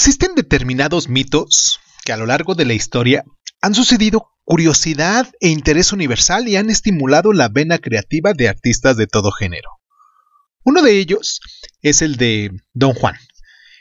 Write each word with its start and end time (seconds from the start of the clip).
Existen 0.00 0.34
determinados 0.34 1.10
mitos 1.10 1.78
que 2.06 2.14
a 2.14 2.16
lo 2.16 2.24
largo 2.24 2.54
de 2.54 2.64
la 2.64 2.72
historia 2.72 3.22
han 3.60 3.74
sucedido 3.74 4.30
curiosidad 4.44 5.30
e 5.40 5.50
interés 5.50 5.92
universal 5.92 6.48
y 6.48 6.56
han 6.56 6.70
estimulado 6.70 7.34
la 7.34 7.50
vena 7.50 7.76
creativa 7.76 8.32
de 8.32 8.48
artistas 8.48 8.96
de 8.96 9.06
todo 9.06 9.30
género. 9.30 9.68
Uno 10.64 10.80
de 10.80 10.98
ellos 10.98 11.42
es 11.82 12.00
el 12.00 12.16
de 12.16 12.50
Don 12.72 12.94
Juan, 12.94 13.16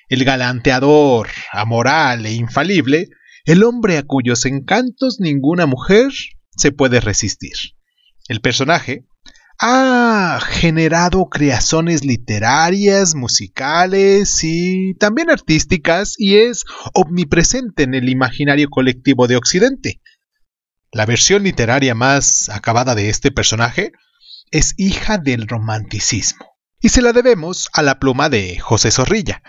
el 0.10 0.26
galanteador, 0.26 1.30
amoral 1.54 2.26
e 2.26 2.34
infalible, 2.34 3.08
el 3.46 3.64
hombre 3.64 3.98
a 3.98 4.04
cuyos 4.04 4.46
encantos 4.46 5.22
ninguna 5.22 5.68
mujer 5.68 6.12
se 6.52 6.74
puede 6.74 7.00
resistir. 7.00 7.56
El 8.28 8.42
personaje 8.42 9.06
ha 9.60 10.40
generado 10.42 11.28
creaciones 11.28 12.06
literarias, 12.06 13.14
musicales 13.14 14.40
y 14.44 14.94
también 14.96 15.30
artísticas 15.30 16.16
y 16.18 16.38
es 16.38 16.64
omnipresente 16.94 17.84
en 17.84 17.94
el 17.94 18.08
imaginario 18.08 18.70
colectivo 18.70 19.28
de 19.28 19.36
Occidente. 19.36 20.02
La 20.92 21.06
versión 21.06 21.44
literaria 21.44 21.94
más 21.94 22.50
acabada 22.50 22.96
de 22.96 23.10
este 23.10 23.32
personaje 23.32 23.92
es 24.52 24.74
hija 24.78 25.18
del 25.18 25.48
romanticismo 25.48 26.46
y 26.82 26.90
se 26.90 27.02
la 27.02 27.12
debemos 27.12 27.70
a 27.74 27.82
la 27.82 28.00
pluma 28.00 28.30
de 28.30 28.58
José 28.60 28.92
Zorrilla, 28.92 29.44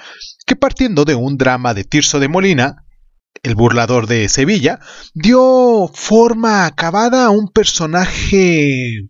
que 0.45 0.57
partiendo 0.57 1.05
de 1.05 1.15
un 1.15 1.39
drama 1.39 1.73
de 1.73 1.85
Tirso 1.85 2.19
de 2.19 2.29
Molina, 2.29 2.85
el 3.45 3.55
burlador 3.55 4.09
de 4.09 4.29
Sevilla, 4.29 4.81
dio 5.15 5.89
forma 5.95 6.67
acabada 6.67 7.27
a 7.27 7.31
un 7.31 7.49
personaje 7.49 9.09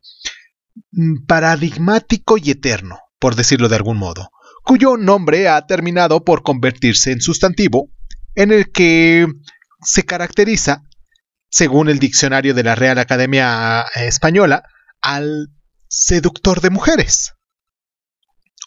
paradigmático 1.27 2.38
y 2.38 2.51
eterno, 2.51 2.98
por 3.19 3.37
decirlo 3.37 3.69
de 3.69 3.77
algún 3.77 3.98
modo, 3.98 4.30
cuyo 4.65 4.96
nombre 4.96 5.48
ha 5.48 5.66
terminado 5.66 6.24
por 6.24 6.43
convertirse 6.43 7.12
en 7.12 7.20
sustantivo, 7.20 7.91
en 8.34 8.52
el 8.52 8.70
que 8.73 9.27
se 9.83 10.05
caracteriza, 10.05 10.83
según 11.49 11.88
el 11.88 11.99
diccionario 11.99 12.54
de 12.54 12.62
la 12.62 12.74
Real 12.74 12.99
Academia 12.99 13.85
Española, 13.95 14.62
al 15.01 15.49
seductor 15.88 16.60
de 16.60 16.71
mujeres. 16.71 17.34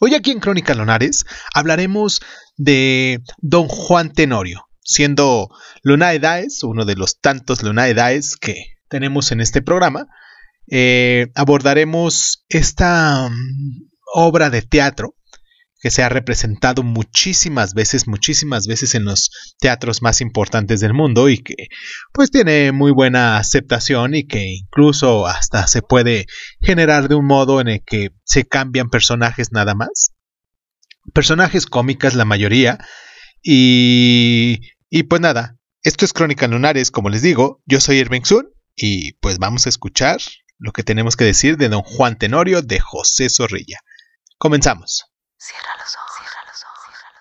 Hoy 0.01 0.15
aquí 0.15 0.31
en 0.31 0.39
Crónica 0.39 0.73
Lonares 0.73 1.25
hablaremos 1.53 2.21
de 2.57 3.21
Don 3.37 3.67
Juan 3.67 4.11
Tenorio, 4.11 4.65
siendo 4.81 5.49
Lunae 5.81 6.19
Daes, 6.19 6.63
uno 6.63 6.83
de 6.83 6.95
los 6.95 7.19
tantos 7.19 7.63
Lunae 7.63 7.93
Daes 7.93 8.35
que 8.35 8.65
tenemos 8.89 9.31
en 9.31 9.39
este 9.39 9.61
programa, 9.61 10.07
eh, 10.69 11.27
abordaremos 11.35 12.45
esta 12.49 13.29
mm, 13.29 13.89
obra 14.15 14.49
de 14.49 14.61
teatro 14.61 15.15
que 15.83 15.91
se 15.91 16.01
ha 16.01 16.07
representado 16.07 16.81
muchísimas 16.81 17.73
veces, 17.73 18.07
muchísimas 18.07 18.67
veces 18.67 18.95
en 18.95 19.03
los 19.03 19.53
teatros 19.59 20.01
más 20.01 20.21
importantes 20.21 20.79
del 20.79 20.93
mundo 20.93 21.27
y 21.27 21.39
que 21.39 21.67
pues 22.13 22.31
tiene 22.31 22.71
muy 22.71 22.93
buena 22.93 23.37
aceptación 23.37 24.15
y 24.15 24.25
que 24.25 24.45
incluso 24.45 25.27
hasta 25.27 25.67
se 25.67 25.81
puede 25.81 26.25
generar 26.61 27.09
de 27.09 27.15
un 27.15 27.25
modo 27.25 27.59
en 27.59 27.67
el 27.67 27.83
que 27.83 28.11
se 28.23 28.45
cambian 28.45 28.89
personajes 28.89 29.51
nada 29.51 29.75
más. 29.75 30.13
Personajes 31.13 31.65
cómicas 31.65 32.13
la 32.13 32.23
mayoría 32.23 32.77
y, 33.41 34.61
y 34.89 35.03
pues 35.03 35.19
nada, 35.19 35.57
esto 35.81 36.05
es 36.05 36.13
Crónica 36.13 36.47
Lunares, 36.47 36.91
como 36.91 37.09
les 37.09 37.21
digo, 37.21 37.61
yo 37.65 37.81
soy 37.81 37.97
Irving 37.97 38.23
Sun 38.23 38.47
y 38.73 39.13
pues 39.15 39.37
vamos 39.37 39.65
a 39.65 39.69
escuchar 39.69 40.21
lo 40.57 40.71
que 40.71 40.83
tenemos 40.83 41.15
que 41.15 41.25
decir 41.25 41.57
de 41.57 41.69
don 41.69 41.81
Juan 41.81 42.17
Tenorio 42.17 42.61
de 42.61 42.79
José 42.79 43.29
Zorrilla. 43.29 43.79
Comenzamos. 44.37 45.05
Cierra 45.37 45.75
los 45.77 45.95
ojos, 45.95 46.11
cierra 46.17 46.43
los 46.47 46.63
ojos, 46.63 46.83
cierra 46.87 47.11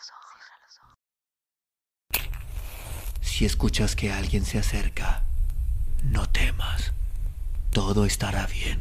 los 0.64 0.78
ojos, 2.20 3.28
Si 3.28 3.44
escuchas 3.44 3.96
que 3.96 4.12
alguien 4.12 4.44
se 4.44 4.58
acerca, 4.58 5.24
no 6.02 6.28
temas. 6.28 6.92
Todo 7.70 8.04
estará 8.04 8.46
bien. 8.46 8.80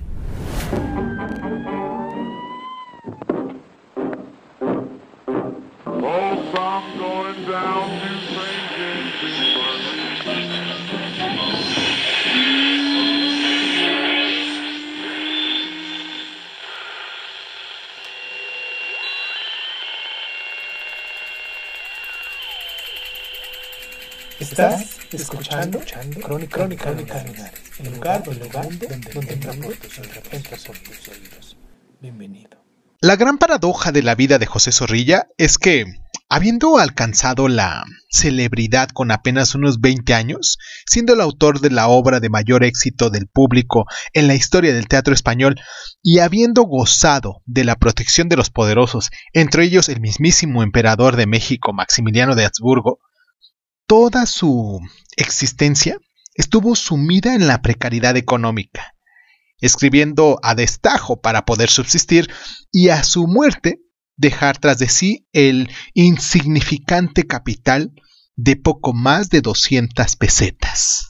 Estás 24.51 24.97
escuchando, 25.13 25.79
Crónica, 26.21 26.57
Crónica, 26.57 26.83
Crónica 26.83 27.23
el 27.79 27.93
lugar, 27.93 28.21
el 28.27 28.37
lugar 28.37 28.65
donde, 28.65 28.87
donde, 28.87 29.13
donde 29.13 30.49
por 30.67 30.77
tus 30.77 31.07
oídos. 31.07 31.57
Bienvenido. 32.01 32.61
La 32.99 33.15
gran 33.15 33.37
paradoja 33.37 33.93
de 33.93 34.03
la 34.03 34.13
vida 34.13 34.39
de 34.39 34.45
José 34.47 34.73
Zorrilla 34.73 35.29
es 35.37 35.57
que, 35.57 35.85
habiendo 36.27 36.79
alcanzado 36.79 37.47
la 37.47 37.85
celebridad 38.09 38.89
con 38.89 39.11
apenas 39.11 39.55
unos 39.55 39.79
20 39.79 40.13
años, 40.13 40.57
siendo 40.85 41.13
el 41.13 41.21
autor 41.21 41.61
de 41.61 41.69
la 41.69 41.87
obra 41.87 42.19
de 42.19 42.29
mayor 42.29 42.65
éxito 42.65 43.09
del 43.09 43.27
público 43.27 43.85
en 44.11 44.27
la 44.27 44.35
historia 44.35 44.73
del 44.73 44.89
teatro 44.89 45.13
español, 45.13 45.55
y 46.03 46.19
habiendo 46.19 46.63
gozado 46.63 47.41
de 47.45 47.63
la 47.63 47.77
protección 47.77 48.27
de 48.27 48.35
los 48.35 48.49
poderosos, 48.49 49.11
entre 49.31 49.63
ellos 49.63 49.87
el 49.87 50.01
mismísimo 50.01 50.61
emperador 50.61 51.15
de 51.15 51.25
México, 51.25 51.71
Maximiliano 51.71 52.35
de 52.35 52.43
Habsburgo, 52.43 52.99
toda 53.91 54.25
su 54.25 54.79
existencia 55.17 55.97
estuvo 56.35 56.77
sumida 56.77 57.35
en 57.35 57.45
la 57.45 57.61
precariedad 57.61 58.15
económica, 58.15 58.95
escribiendo 59.59 60.39
a 60.43 60.55
destajo 60.55 61.19
para 61.19 61.43
poder 61.43 61.69
subsistir 61.69 62.31
y 62.71 62.87
a 62.87 63.03
su 63.03 63.27
muerte 63.27 63.81
dejar 64.15 64.57
tras 64.59 64.79
de 64.79 64.87
sí 64.87 65.27
el 65.33 65.69
insignificante 65.93 67.27
capital 67.27 67.91
de 68.37 68.55
poco 68.55 68.93
más 68.93 69.29
de 69.29 69.41
200 69.41 70.15
pesetas. 70.15 71.09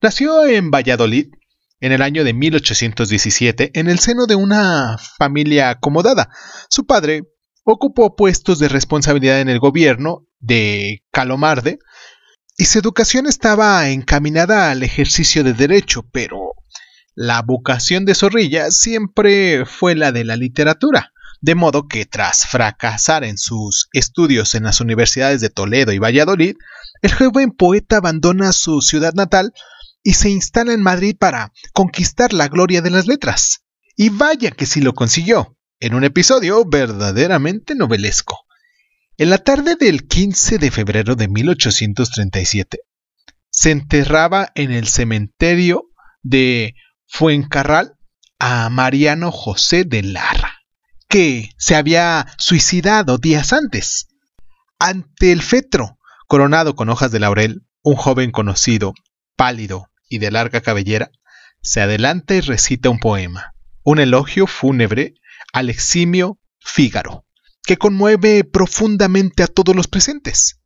Nació 0.00 0.46
en 0.46 0.70
Valladolid 0.70 1.26
en 1.80 1.90
el 1.90 2.02
año 2.02 2.22
de 2.22 2.34
1817 2.34 3.72
en 3.74 3.88
el 3.88 3.98
seno 3.98 4.26
de 4.26 4.36
una 4.36 4.96
familia 5.18 5.70
acomodada. 5.70 6.28
Su 6.68 6.86
padre 6.86 7.24
ocupó 7.64 8.14
puestos 8.14 8.60
de 8.60 8.68
responsabilidad 8.68 9.40
en 9.40 9.48
el 9.48 9.58
gobierno 9.58 10.28
de 10.40 11.04
Calomarde, 11.12 11.78
y 12.56 12.66
su 12.66 12.78
educación 12.78 13.26
estaba 13.26 13.88
encaminada 13.88 14.70
al 14.70 14.82
ejercicio 14.82 15.44
de 15.44 15.54
derecho, 15.54 16.02
pero 16.12 16.54
la 17.14 17.42
vocación 17.42 18.04
de 18.04 18.14
Zorrilla 18.14 18.70
siempre 18.70 19.64
fue 19.64 19.94
la 19.94 20.12
de 20.12 20.24
la 20.24 20.36
literatura, 20.36 21.12
de 21.40 21.54
modo 21.54 21.88
que 21.88 22.04
tras 22.04 22.46
fracasar 22.46 23.24
en 23.24 23.38
sus 23.38 23.88
estudios 23.92 24.54
en 24.54 24.64
las 24.64 24.80
universidades 24.80 25.40
de 25.40 25.48
Toledo 25.48 25.92
y 25.92 25.98
Valladolid, 25.98 26.56
el 27.02 27.12
joven 27.14 27.52
poeta 27.52 27.96
abandona 27.96 28.52
su 28.52 28.82
ciudad 28.82 29.14
natal 29.14 29.52
y 30.02 30.14
se 30.14 30.30
instala 30.30 30.72
en 30.72 30.82
Madrid 30.82 31.16
para 31.18 31.52
conquistar 31.72 32.32
la 32.32 32.48
gloria 32.48 32.82
de 32.82 32.90
las 32.90 33.06
letras. 33.06 33.62
Y 33.96 34.10
vaya 34.10 34.50
que 34.50 34.66
sí 34.66 34.80
lo 34.80 34.94
consiguió, 34.94 35.56
en 35.78 35.94
un 35.94 36.04
episodio 36.04 36.64
verdaderamente 36.64 37.74
novelesco. 37.74 38.46
En 39.20 39.28
la 39.28 39.36
tarde 39.36 39.76
del 39.76 40.08
15 40.08 40.56
de 40.56 40.70
febrero 40.70 41.14
de 41.14 41.28
1837, 41.28 42.78
se 43.50 43.70
enterraba 43.70 44.50
en 44.54 44.72
el 44.72 44.88
cementerio 44.88 45.90
de 46.22 46.74
Fuencarral 47.06 47.98
a 48.38 48.70
Mariano 48.70 49.30
José 49.30 49.84
de 49.84 50.02
Larra, 50.02 50.62
que 51.06 51.50
se 51.58 51.76
había 51.76 52.28
suicidado 52.38 53.18
días 53.18 53.52
antes. 53.52 54.08
Ante 54.78 55.32
el 55.32 55.42
fetro, 55.42 55.98
coronado 56.26 56.74
con 56.74 56.88
hojas 56.88 57.12
de 57.12 57.20
laurel, 57.20 57.66
un 57.82 57.96
joven 57.96 58.30
conocido, 58.30 58.94
pálido 59.36 59.90
y 60.08 60.16
de 60.16 60.30
larga 60.30 60.62
cabellera, 60.62 61.10
se 61.60 61.82
adelanta 61.82 62.36
y 62.36 62.40
recita 62.40 62.88
un 62.88 62.98
poema, 62.98 63.52
un 63.82 63.98
elogio 63.98 64.46
fúnebre 64.46 65.12
al 65.52 65.68
eximio 65.68 66.38
Fígaro 66.58 67.26
que 67.64 67.76
conmueve 67.76 68.44
profundamente 68.44 69.42
a 69.42 69.46
todos 69.46 69.74
los 69.76 69.88
presentes. 69.88 70.60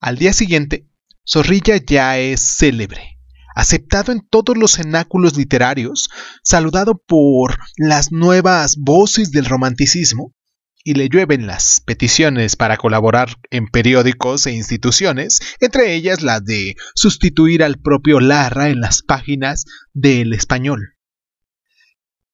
Al 0.00 0.16
día 0.16 0.32
siguiente, 0.32 0.88
Zorrilla 1.26 1.76
ya 1.76 2.18
es 2.18 2.40
célebre, 2.40 3.18
aceptado 3.54 4.12
en 4.12 4.26
todos 4.28 4.56
los 4.56 4.72
cenáculos 4.72 5.36
literarios, 5.36 6.08
saludado 6.42 6.98
por 6.98 7.58
las 7.76 8.12
nuevas 8.12 8.76
voces 8.76 9.30
del 9.30 9.44
romanticismo, 9.44 10.34
y 10.82 10.94
le 10.94 11.08
llueven 11.08 11.46
las 11.46 11.82
peticiones 11.84 12.56
para 12.56 12.76
colaborar 12.76 13.36
en 13.50 13.66
periódicos 13.66 14.46
e 14.46 14.52
instituciones, 14.52 15.40
entre 15.60 15.94
ellas 15.94 16.22
la 16.22 16.40
de 16.40 16.74
sustituir 16.94 17.62
al 17.62 17.78
propio 17.78 18.20
Larra 18.20 18.70
en 18.70 18.80
las 18.80 19.02
páginas 19.02 19.66
del 19.92 20.32
español. 20.32 20.96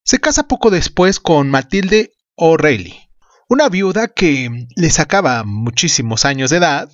Se 0.04 0.20
casa 0.20 0.46
poco 0.46 0.70
después 0.70 1.18
con 1.18 1.50
Matilde 1.50 2.12
O'Reilly, 2.36 3.05
una 3.48 3.68
viuda 3.68 4.08
que 4.08 4.66
le 4.74 4.90
sacaba 4.90 5.44
muchísimos 5.44 6.24
años 6.24 6.50
de 6.50 6.56
edad 6.58 6.90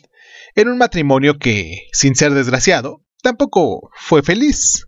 en 0.54 0.68
un 0.68 0.78
matrimonio 0.78 1.38
que, 1.38 1.88
sin 1.92 2.14
ser 2.14 2.34
desgraciado, 2.34 3.04
tampoco 3.22 3.90
fue 3.96 4.22
feliz. 4.22 4.86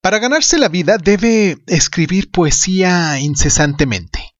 Para 0.00 0.18
ganarse 0.18 0.58
la 0.58 0.68
vida 0.68 0.96
debe 0.96 1.58
escribir 1.66 2.30
poesía 2.30 3.18
incesantemente, 3.20 4.32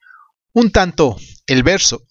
un 0.52 0.70
tanto 0.70 1.18
el 1.46 1.62
verso, 1.62 2.06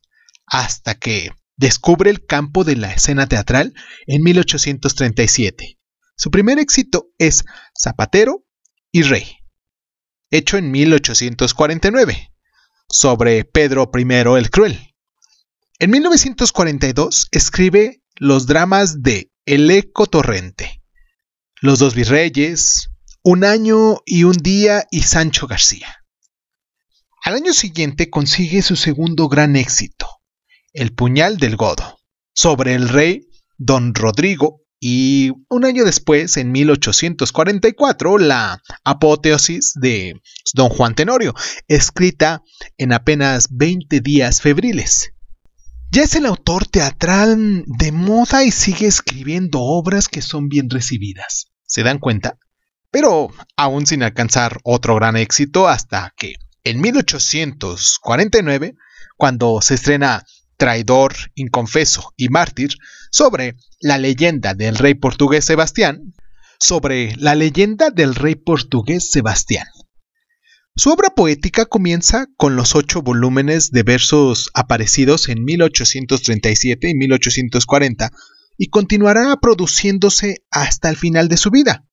hasta 0.45 0.95
que 0.95 1.31
descubre 1.57 2.11
el 2.11 2.25
campo 2.25 2.63
de 2.63 2.75
la 2.75 2.93
escena 2.93 3.27
teatral 3.27 3.73
en 4.05 4.21
1837. 4.21 5.79
Su 6.15 6.29
primer 6.29 6.59
éxito 6.59 7.07
es 7.17 7.45
Zapatero 7.77 8.45
y 8.91 9.01
Rey, 9.03 9.37
hecho 10.29 10.57
en 10.57 10.69
1849, 10.69 12.31
sobre 12.89 13.45
Pedro 13.45 13.89
I 13.93 14.03
el 14.37 14.49
Cruel. 14.49 14.95
En 15.77 15.91
1942 15.91 17.27
escribe 17.31 18.01
los 18.15 18.47
dramas 18.47 19.01
de 19.01 19.31
El 19.45 19.69
Eco 19.71 20.07
Torrente, 20.07 20.81
Los 21.61 21.79
dos 21.79 21.95
virreyes, 21.95 22.89
Un 23.21 23.43
año 23.43 23.97
y 24.05 24.23
un 24.23 24.37
día 24.37 24.85
y 24.91 25.01
Sancho 25.01 25.47
García. 25.47 26.03
Al 27.23 27.35
año 27.35 27.53
siguiente 27.53 28.09
consigue 28.09 28.61
su 28.61 28.75
segundo 28.75 29.27
gran 29.27 29.55
éxito, 29.55 30.07
El 30.73 30.93
puñal 30.93 31.37
del 31.37 31.55
godo, 31.55 31.99
sobre 32.33 32.73
el 32.73 32.89
rey 32.89 33.27
Don 33.57 33.93
Rodrigo 33.93 34.63
y 34.79 35.31
un 35.49 35.65
año 35.65 35.83
después, 35.83 36.37
en 36.37 36.51
1844, 36.51 38.17
la 38.17 38.61
apoteosis 38.85 39.73
de 39.75 40.21
Don 40.53 40.69
Juan 40.69 40.95
Tenorio, 40.95 41.33
escrita 41.67 42.43
en 42.77 42.93
apenas 42.93 43.49
20 43.51 43.99
días 43.99 44.41
febriles. 44.41 45.11
Ya 45.91 46.03
es 46.03 46.15
el 46.15 46.25
autor 46.25 46.65
teatral 46.67 47.65
de 47.65 47.91
moda 47.91 48.45
y 48.45 48.51
sigue 48.51 48.87
escribiendo 48.87 49.59
obras 49.59 50.07
que 50.07 50.21
son 50.21 50.47
bien 50.47 50.69
recibidas. 50.69 51.51
¿Se 51.65 51.83
dan 51.83 51.99
cuenta? 51.99 52.37
Pero 52.91 53.29
aún 53.57 53.85
sin 53.85 54.03
alcanzar 54.03 54.59
otro 54.63 54.95
gran 54.95 55.17
éxito 55.17 55.67
hasta 55.67 56.13
que, 56.15 56.35
en 56.63 56.79
1849, 56.79 58.75
cuando 59.17 59.61
se 59.61 59.73
estrena 59.75 60.23
Traidor, 60.57 61.15
Inconfeso 61.35 62.13
y 62.17 62.29
Mártir, 62.29 62.75
sobre 63.11 63.55
la 63.79 63.97
leyenda 63.97 64.53
del 64.53 64.75
rey 64.75 64.93
portugués 64.93 65.45
Sebastián, 65.45 66.13
sobre 66.59 67.15
la 67.15 67.35
leyenda 67.35 67.89
del 67.89 68.15
rey 68.15 68.35
portugués 68.35 69.09
Sebastián. 69.11 69.67
Su 70.75 70.91
obra 70.91 71.09
poética 71.09 71.65
comienza 71.65 72.27
con 72.37 72.55
los 72.55 72.75
ocho 72.75 73.01
volúmenes 73.01 73.71
de 73.71 73.83
versos 73.83 74.49
aparecidos 74.53 75.27
en 75.27 75.43
1837 75.43 76.89
y 76.89 76.95
1840 76.95 78.11
y 78.57 78.69
continuará 78.69 79.35
produciéndose 79.41 80.43
hasta 80.51 80.89
el 80.89 80.95
final 80.95 81.27
de 81.27 81.37
su 81.37 81.49
vida. 81.49 81.85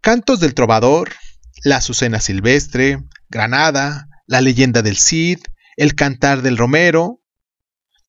Cantos 0.00 0.38
del 0.38 0.54
Trovador, 0.54 1.14
La 1.64 1.78
Azucena 1.78 2.20
Silvestre, 2.20 2.98
Granada, 3.28 4.08
La 4.26 4.40
Leyenda 4.40 4.82
del 4.82 4.96
Cid, 4.96 5.38
El 5.76 5.94
Cantar 5.94 6.42
del 6.42 6.56
Romero. 6.56 7.20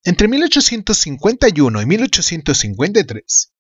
Entre 0.04 0.28
1851 0.28 1.82
y 1.82 1.86
1853 1.86 3.54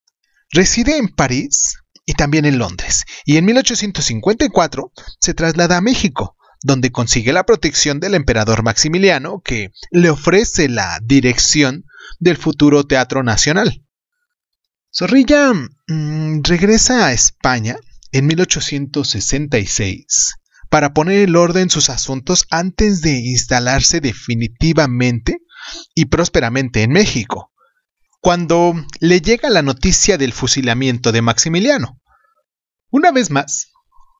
reside 0.51 0.97
en 0.97 1.09
París 1.09 1.77
y 2.05 2.13
también 2.13 2.45
en 2.45 2.57
Londres, 2.57 3.05
y 3.25 3.37
en 3.37 3.45
1854 3.45 4.91
se 5.19 5.33
traslada 5.33 5.77
a 5.77 5.81
México, 5.81 6.37
donde 6.63 6.91
consigue 6.91 7.33
la 7.33 7.45
protección 7.45 7.99
del 7.99 8.15
emperador 8.15 8.63
Maximiliano, 8.63 9.41
que 9.43 9.71
le 9.91 10.09
ofrece 10.09 10.69
la 10.69 10.99
dirección 11.03 11.85
del 12.19 12.37
futuro 12.37 12.85
Teatro 12.85 13.21
Nacional. 13.21 13.85
Zorrilla 14.91 15.53
mm, 15.53 16.41
regresa 16.43 17.05
a 17.05 17.13
España 17.13 17.77
en 18.11 18.25
1866 18.25 20.33
para 20.69 20.93
poner 20.93 21.19
el 21.19 21.35
orden 21.35 21.63
en 21.63 21.69
sus 21.69 21.89
asuntos 21.89 22.45
antes 22.49 23.01
de 23.01 23.11
instalarse 23.11 24.01
definitivamente 24.01 25.37
y 25.95 26.05
prósperamente 26.05 26.83
en 26.83 26.91
México, 26.91 27.51
cuando 28.21 28.73
le 28.99 29.21
llega 29.21 29.49
la 29.49 29.61
noticia 29.61 30.17
del 30.17 30.33
fusilamiento 30.33 31.11
de 31.11 31.21
Maximiliano. 31.21 31.99
Una 32.91 33.11
vez 33.11 33.29
más, 33.29 33.71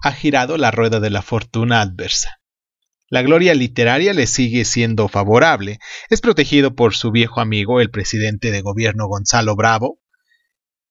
ha 0.01 0.11
girado 0.11 0.57
la 0.57 0.71
rueda 0.71 0.99
de 0.99 1.09
la 1.09 1.21
fortuna 1.21 1.81
adversa. 1.81 2.39
La 3.09 3.23
gloria 3.23 3.55
literaria 3.55 4.13
le 4.13 4.27
sigue 4.27 4.65
siendo 4.65 5.07
favorable, 5.07 5.79
es 6.09 6.21
protegido 6.21 6.75
por 6.75 6.95
su 6.95 7.11
viejo 7.11 7.41
amigo, 7.41 7.81
el 7.81 7.89
presidente 7.89 8.51
de 8.51 8.61
gobierno 8.61 9.07
Gonzalo 9.07 9.55
Bravo. 9.55 9.99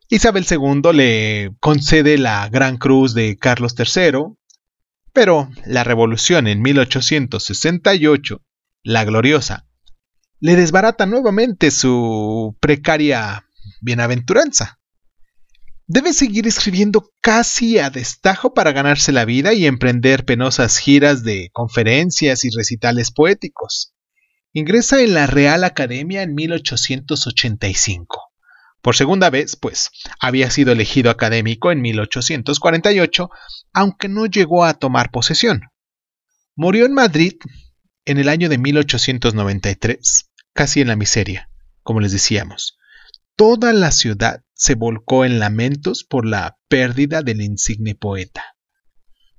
Isabel 0.09 0.45
II 0.51 0.93
le 0.93 1.53
concede 1.61 2.19
la 2.19 2.49
Gran 2.49 2.77
Cruz 2.77 3.15
de 3.15 3.37
Carlos 3.37 3.75
III, 3.79 4.35
pero 5.13 5.49
la 5.65 5.85
revolución 5.85 6.49
en 6.49 6.61
1868, 6.61 8.43
la 8.83 9.05
gloriosa, 9.05 9.68
le 10.41 10.57
desbarata 10.57 11.07
nuevamente 11.07 11.71
su 11.71 12.57
precaria 12.61 13.47
bienaventuranza. 13.81 14.79
Debe 15.87 16.13
seguir 16.13 16.47
escribiendo 16.47 17.11
casi 17.21 17.79
a 17.79 17.91
destajo 17.91 18.53
para 18.53 18.73
ganarse 18.73 19.11
la 19.11 19.25
vida 19.25 19.55
y 19.55 19.67
emprender 19.67 20.25
penosas 20.25 20.79
giras 20.79 21.25
de 21.25 21.51
conferencias 21.53 22.45
y 22.45 22.51
recitales 22.51 23.11
poéticos. 23.11 23.95
Ingresa 24.53 25.01
en 25.01 25.15
la 25.15 25.27
Real 25.27 25.65
Academia 25.65 26.23
en 26.23 26.35
1885. 26.35 28.29
Por 28.83 28.97
segunda 28.97 29.31
vez, 29.31 29.57
pues, 29.57 29.91
había 30.21 30.51
sido 30.51 30.73
elegido 30.73 31.11
académico 31.11 31.73
en 31.73 31.81
1848, 31.81 33.31
aunque 33.73 34.09
no 34.09 34.27
llegó 34.27 34.65
a 34.65 34.75
tomar 34.75 35.11
posesión. 35.11 35.63
Murió 36.55 36.87
en 36.87 36.93
Madrid 36.93 37.35
en 38.09 38.17
el 38.17 38.31
año 38.31 38.49
de 38.49 38.57
1893, 38.57 40.31
casi 40.55 40.81
en 40.81 40.89
la 40.89 40.97
miseria, 40.97 41.51
como 41.83 42.01
les 42.01 42.11
decíamos. 42.11 42.79
Toda 43.37 43.75
la 43.75 43.91
ciudad 43.93 44.41
se 44.55 44.75
volcó 44.75 45.27
en 45.27 45.39
lamentos 45.39 46.05
por 46.05 46.25
la 46.25 46.57
pérdida 46.69 47.21
del 47.21 47.43
insigne 47.43 47.95
poeta. 47.95 48.57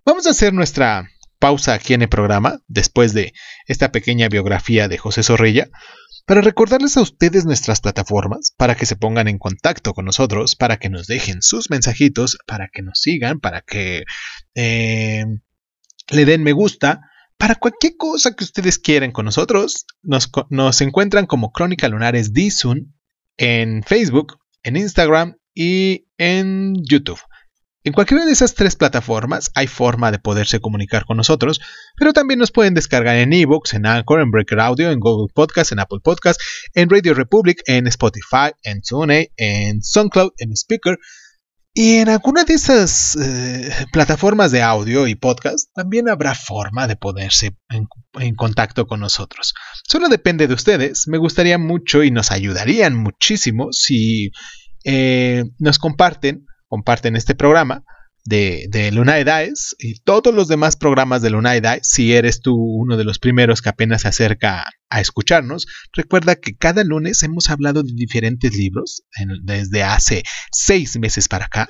Vamos 0.06 0.28
a 0.28 0.30
hacer 0.30 0.54
nuestra 0.54 1.10
pausa 1.40 1.74
aquí 1.74 1.96
en 1.96 2.04
el 2.04 2.10
programa, 2.10 2.60
después 2.68 3.14
de 3.14 3.34
esta 3.66 3.92
pequeña 3.92 4.30
biografía 4.30 4.88
de 4.88 5.00
José 5.00 5.24
Zorrilla, 5.24 5.70
para 6.28 6.42
recordarles 6.42 6.96
a 6.96 7.02
ustedes 7.02 7.46
nuestras 7.46 7.82
plataformas, 7.82 8.54
para 8.56 8.76
que 8.76 8.86
se 8.86 8.96
pongan 8.96 9.28
en 9.28 9.40
contacto 9.40 9.96
con 9.96 10.06
nosotros, 10.06 10.56
para 10.56 10.78
que 10.78 10.92
nos 10.92 11.08
dejen 11.08 11.42
sus 11.42 11.72
mensajitos, 11.72 12.38
para 12.46 12.70
que 12.72 12.84
nos 12.84 13.00
sigan, 13.02 13.40
para 13.40 13.62
que 13.62 14.04
eh, 14.54 15.26
le 16.12 16.26
den 16.26 16.44
me 16.44 16.52
gusta, 16.52 17.09
para 17.40 17.56
cualquier 17.56 17.96
cosa 17.98 18.36
que 18.36 18.44
ustedes 18.44 18.78
quieran 18.78 19.12
con 19.12 19.24
nosotros, 19.24 19.86
nos, 20.04 20.30
nos 20.50 20.82
encuentran 20.82 21.26
como 21.26 21.54
Crónica 21.54 21.88
Lunares 21.88 22.34
Dizun 22.34 22.94
en 23.38 23.82
Facebook, 23.82 24.38
en 24.62 24.76
Instagram 24.76 25.38
y 25.56 26.06
en 26.18 26.76
YouTube. 26.84 27.22
En 27.86 27.94
cualquiera 27.94 28.26
de 28.26 28.34
esas 28.34 28.56
tres 28.56 28.76
plataformas 28.76 29.52
hay 29.56 29.68
forma 29.68 30.12
de 30.12 30.20
poderse 30.20 30.60
comunicar 30.60 31.06
con 31.06 31.16
nosotros, 31.16 31.62
pero 31.96 32.12
también 32.12 32.40
nos 32.40 32.52
pueden 32.52 32.74
descargar 32.74 33.16
en 33.16 33.32
eBooks, 33.32 33.74
en 33.74 33.86
Anchor, 33.86 34.20
en 34.20 34.32
Breaker 34.32 34.60
Audio, 34.60 34.92
en 34.92 35.00
Google 35.00 35.32
Podcast, 35.34 35.72
en 35.72 35.80
Apple 35.80 36.00
Podcast, 36.04 36.42
en 36.74 36.90
Radio 36.90 37.14
Republic, 37.14 37.62
en 37.68 37.88
Spotify, 37.88 38.52
en 38.64 38.82
TuneIn, 38.82 39.28
en 39.38 39.82
SoundCloud, 39.82 40.32
en 40.40 40.58
Speaker. 40.58 41.00
Y 41.74 41.98
en 41.98 42.10
alguna 42.10 42.44
de 42.44 42.56
esas 42.56 43.16
eh, 43.16 43.72
plataformas 43.92 44.52
de 44.52 44.62
audio 44.62 45.08
y 45.08 45.16
podcast 45.16 45.70
también 45.74 46.10
habrá 46.10 46.34
forma 46.34 46.88
de 46.88 46.96
poderse 46.96 47.56
en, 47.70 47.88
en, 48.20 48.36
contacto 48.36 48.88
con 48.88 49.00
nosotros. 49.00 49.54
Solo 49.88 50.10
depende 50.10 50.48
de 50.48 50.56
ustedes. 50.56 51.08
Me 51.08 51.20
gustaría 51.20 51.58
mucho 51.58 52.04
y 52.04 52.12
nos 52.12 52.32
ayudarían 52.32 52.96
muchísimo 52.96 53.72
si 53.72 54.32
eh, 54.84 55.46
nos 55.60 55.78
comparten, 55.78 56.46
comparten 56.68 57.16
este 57.16 57.36
programa 57.36 57.84
de, 58.30 58.68
de 58.70 58.92
Lunae 58.92 59.26
Dice 59.26 59.76
y 59.80 60.00
todos 60.02 60.34
los 60.34 60.48
demás 60.48 60.78
programas 60.78 61.22
de 61.22 61.32
Lunae 61.32 61.62
Dice. 61.62 61.80
Si 61.82 62.14
eres 62.14 62.42
tú 62.42 62.56
uno 62.56 62.96
de 62.96 63.04
los 63.04 63.18
primeros 63.18 63.62
que 63.62 63.70
apenas 63.70 64.04
se 64.04 64.08
acerca 64.08 64.66
a 64.90 65.02
escucharnos, 65.02 65.66
recuerda 65.94 66.36
que 66.36 66.56
cada 66.56 66.84
lunes 66.84 67.24
hemos 67.24 67.50
hablado 67.50 67.82
de 67.82 67.92
diferentes 67.94 68.56
libros 68.56 69.04
desde 69.42 69.84
hace 69.84 70.24
seis 70.52 70.98
meses 71.00 71.28
para 71.28 71.46
acá. 71.46 71.70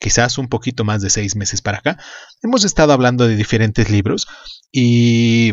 Quizás 0.00 0.36
un 0.36 0.48
poquito 0.48 0.84
más 0.84 1.00
de 1.00 1.10
seis 1.10 1.36
meses 1.36 1.62
para 1.62 1.78
acá. 1.78 1.96
Hemos 2.42 2.64
estado 2.64 2.92
hablando 2.92 3.26
de 3.28 3.36
diferentes 3.36 3.88
libros 3.88 4.26
y 4.72 5.52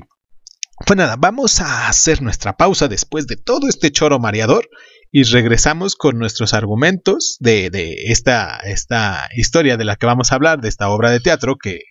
pues 0.85 0.97
nada, 0.97 1.15
vamos 1.17 1.61
a 1.61 1.87
hacer 1.87 2.21
nuestra 2.21 2.57
pausa 2.57 2.87
después 2.87 3.27
de 3.27 3.37
todo 3.37 3.67
este 3.67 3.91
choro 3.91 4.19
mareador 4.19 4.69
y 5.11 5.23
regresamos 5.23 5.95
con 5.95 6.17
nuestros 6.17 6.53
argumentos 6.53 7.37
de, 7.39 7.69
de 7.69 7.93
esta, 8.07 8.57
esta, 8.57 9.27
historia 9.35 9.77
de 9.77 9.85
la 9.85 9.97
que 9.97 10.05
vamos 10.05 10.31
a 10.31 10.35
hablar, 10.35 10.61
de 10.61 10.69
esta 10.69 10.89
obra 10.89 11.11
de 11.11 11.19
teatro 11.19 11.57
que, 11.57 11.81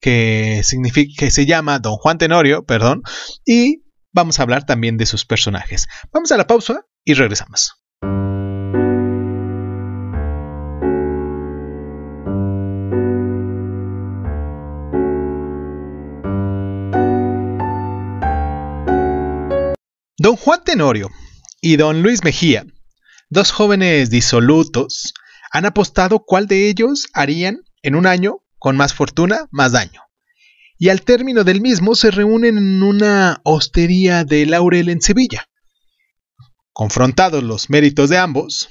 que, 0.00 0.60
significa, 0.62 1.14
que 1.18 1.30
se 1.30 1.46
llama 1.46 1.78
Don 1.78 1.96
Juan 1.96 2.18
Tenorio, 2.18 2.64
perdón, 2.64 3.02
y 3.44 3.84
vamos 4.12 4.38
a 4.38 4.42
hablar 4.42 4.66
también 4.66 4.98
de 4.98 5.06
sus 5.06 5.24
personajes. 5.24 5.88
Vamos 6.12 6.32
a 6.32 6.36
la 6.36 6.46
pausa 6.46 6.86
y 7.04 7.14
regresamos. 7.14 7.85
Don 20.26 20.34
Juan 20.34 20.64
Tenorio 20.64 21.12
y 21.60 21.76
don 21.76 22.02
Luis 22.02 22.24
Mejía, 22.24 22.66
dos 23.30 23.52
jóvenes 23.52 24.10
disolutos, 24.10 25.14
han 25.52 25.66
apostado 25.66 26.24
cuál 26.26 26.48
de 26.48 26.68
ellos 26.68 27.06
harían 27.12 27.60
en 27.82 27.94
un 27.94 28.08
año, 28.08 28.38
con 28.58 28.76
más 28.76 28.92
fortuna, 28.92 29.46
más 29.52 29.70
daño. 29.70 30.02
Y 30.78 30.88
al 30.88 31.02
término 31.02 31.44
del 31.44 31.60
mismo 31.60 31.94
se 31.94 32.10
reúnen 32.10 32.58
en 32.58 32.82
una 32.82 33.40
hostería 33.44 34.24
de 34.24 34.46
Laurel 34.46 34.88
en 34.88 35.00
Sevilla. 35.00 35.48
Confrontados 36.72 37.44
los 37.44 37.70
méritos 37.70 38.10
de 38.10 38.18
ambos, 38.18 38.68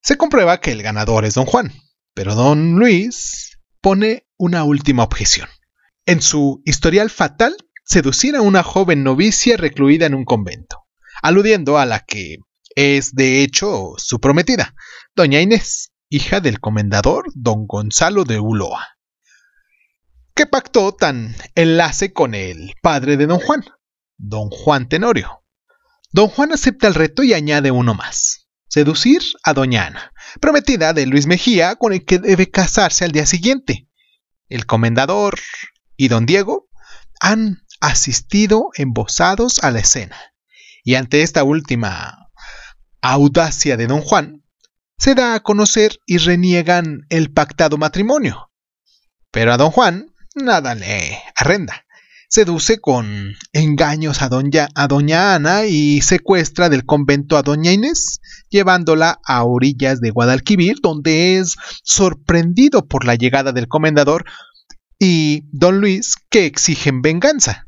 se 0.00 0.16
comprueba 0.16 0.62
que 0.62 0.72
el 0.72 0.82
ganador 0.82 1.26
es 1.26 1.34
don 1.34 1.44
Juan, 1.44 1.70
pero 2.14 2.34
don 2.34 2.76
Luis 2.76 3.58
pone 3.82 4.26
una 4.38 4.64
última 4.64 5.02
objeción. 5.02 5.50
En 6.06 6.22
su 6.22 6.62
historial 6.64 7.10
fatal, 7.10 7.54
seducir 7.86 8.34
a 8.34 8.42
una 8.42 8.62
joven 8.62 9.04
novicia 9.04 9.56
recluida 9.56 10.06
en 10.06 10.14
un 10.14 10.24
convento, 10.24 10.84
aludiendo 11.22 11.78
a 11.78 11.86
la 11.86 12.00
que 12.00 12.38
es 12.74 13.14
de 13.14 13.42
hecho 13.42 13.94
su 13.96 14.20
prometida, 14.20 14.74
doña 15.14 15.40
Inés, 15.40 15.92
hija 16.08 16.40
del 16.40 16.60
comendador 16.60 17.24
don 17.34 17.66
Gonzalo 17.66 18.24
de 18.24 18.40
Uloa, 18.40 18.88
que 20.34 20.46
pactó 20.46 20.92
tan 20.92 21.34
enlace 21.54 22.12
con 22.12 22.34
el 22.34 22.74
padre 22.82 23.16
de 23.16 23.26
don 23.26 23.38
Juan, 23.38 23.64
don 24.18 24.50
Juan 24.50 24.88
Tenorio. 24.88 25.44
Don 26.12 26.28
Juan 26.28 26.52
acepta 26.52 26.88
el 26.88 26.94
reto 26.94 27.22
y 27.22 27.34
añade 27.34 27.70
uno 27.70 27.94
más, 27.94 28.48
seducir 28.68 29.22
a 29.44 29.54
doña 29.54 29.86
Ana, 29.86 30.12
prometida 30.40 30.92
de 30.92 31.06
Luis 31.06 31.26
Mejía 31.26 31.76
con 31.76 31.92
el 31.92 32.04
que 32.04 32.18
debe 32.18 32.50
casarse 32.50 33.04
al 33.04 33.12
día 33.12 33.26
siguiente. 33.26 33.88
El 34.48 34.66
comendador 34.66 35.38
y 35.96 36.08
don 36.08 36.26
Diego 36.26 36.68
han 37.20 37.65
asistido 37.80 38.70
embosados 38.74 39.62
a 39.62 39.70
la 39.70 39.80
escena, 39.80 40.16
y 40.84 40.94
ante 40.94 41.22
esta 41.22 41.44
última 41.44 42.28
audacia 43.00 43.76
de 43.76 43.86
don 43.86 44.00
Juan, 44.00 44.42
se 44.98 45.14
da 45.14 45.34
a 45.34 45.40
conocer 45.40 45.98
y 46.06 46.18
reniegan 46.18 47.02
el 47.10 47.32
pactado 47.32 47.76
matrimonio. 47.76 48.50
Pero 49.30 49.52
a 49.52 49.56
don 49.56 49.70
Juan 49.70 50.06
nada 50.34 50.74
le 50.74 51.18
arrenda. 51.34 51.84
Seduce 52.28 52.80
con 52.80 53.34
engaños 53.52 54.20
a 54.20 54.28
doña, 54.28 54.68
a 54.74 54.88
doña 54.88 55.34
Ana 55.34 55.66
y 55.66 56.00
secuestra 56.00 56.68
del 56.68 56.84
convento 56.84 57.36
a 57.36 57.42
doña 57.42 57.72
Inés, 57.72 58.20
llevándola 58.50 59.20
a 59.24 59.44
orillas 59.44 60.00
de 60.00 60.10
Guadalquivir, 60.10 60.78
donde 60.82 61.38
es 61.38 61.56
sorprendido 61.84 62.86
por 62.86 63.04
la 63.04 63.14
llegada 63.14 63.52
del 63.52 63.68
comendador 63.68 64.24
y 64.98 65.44
don 65.52 65.80
Luis, 65.80 66.16
que 66.28 66.46
exigen 66.46 67.00
venganza. 67.00 67.65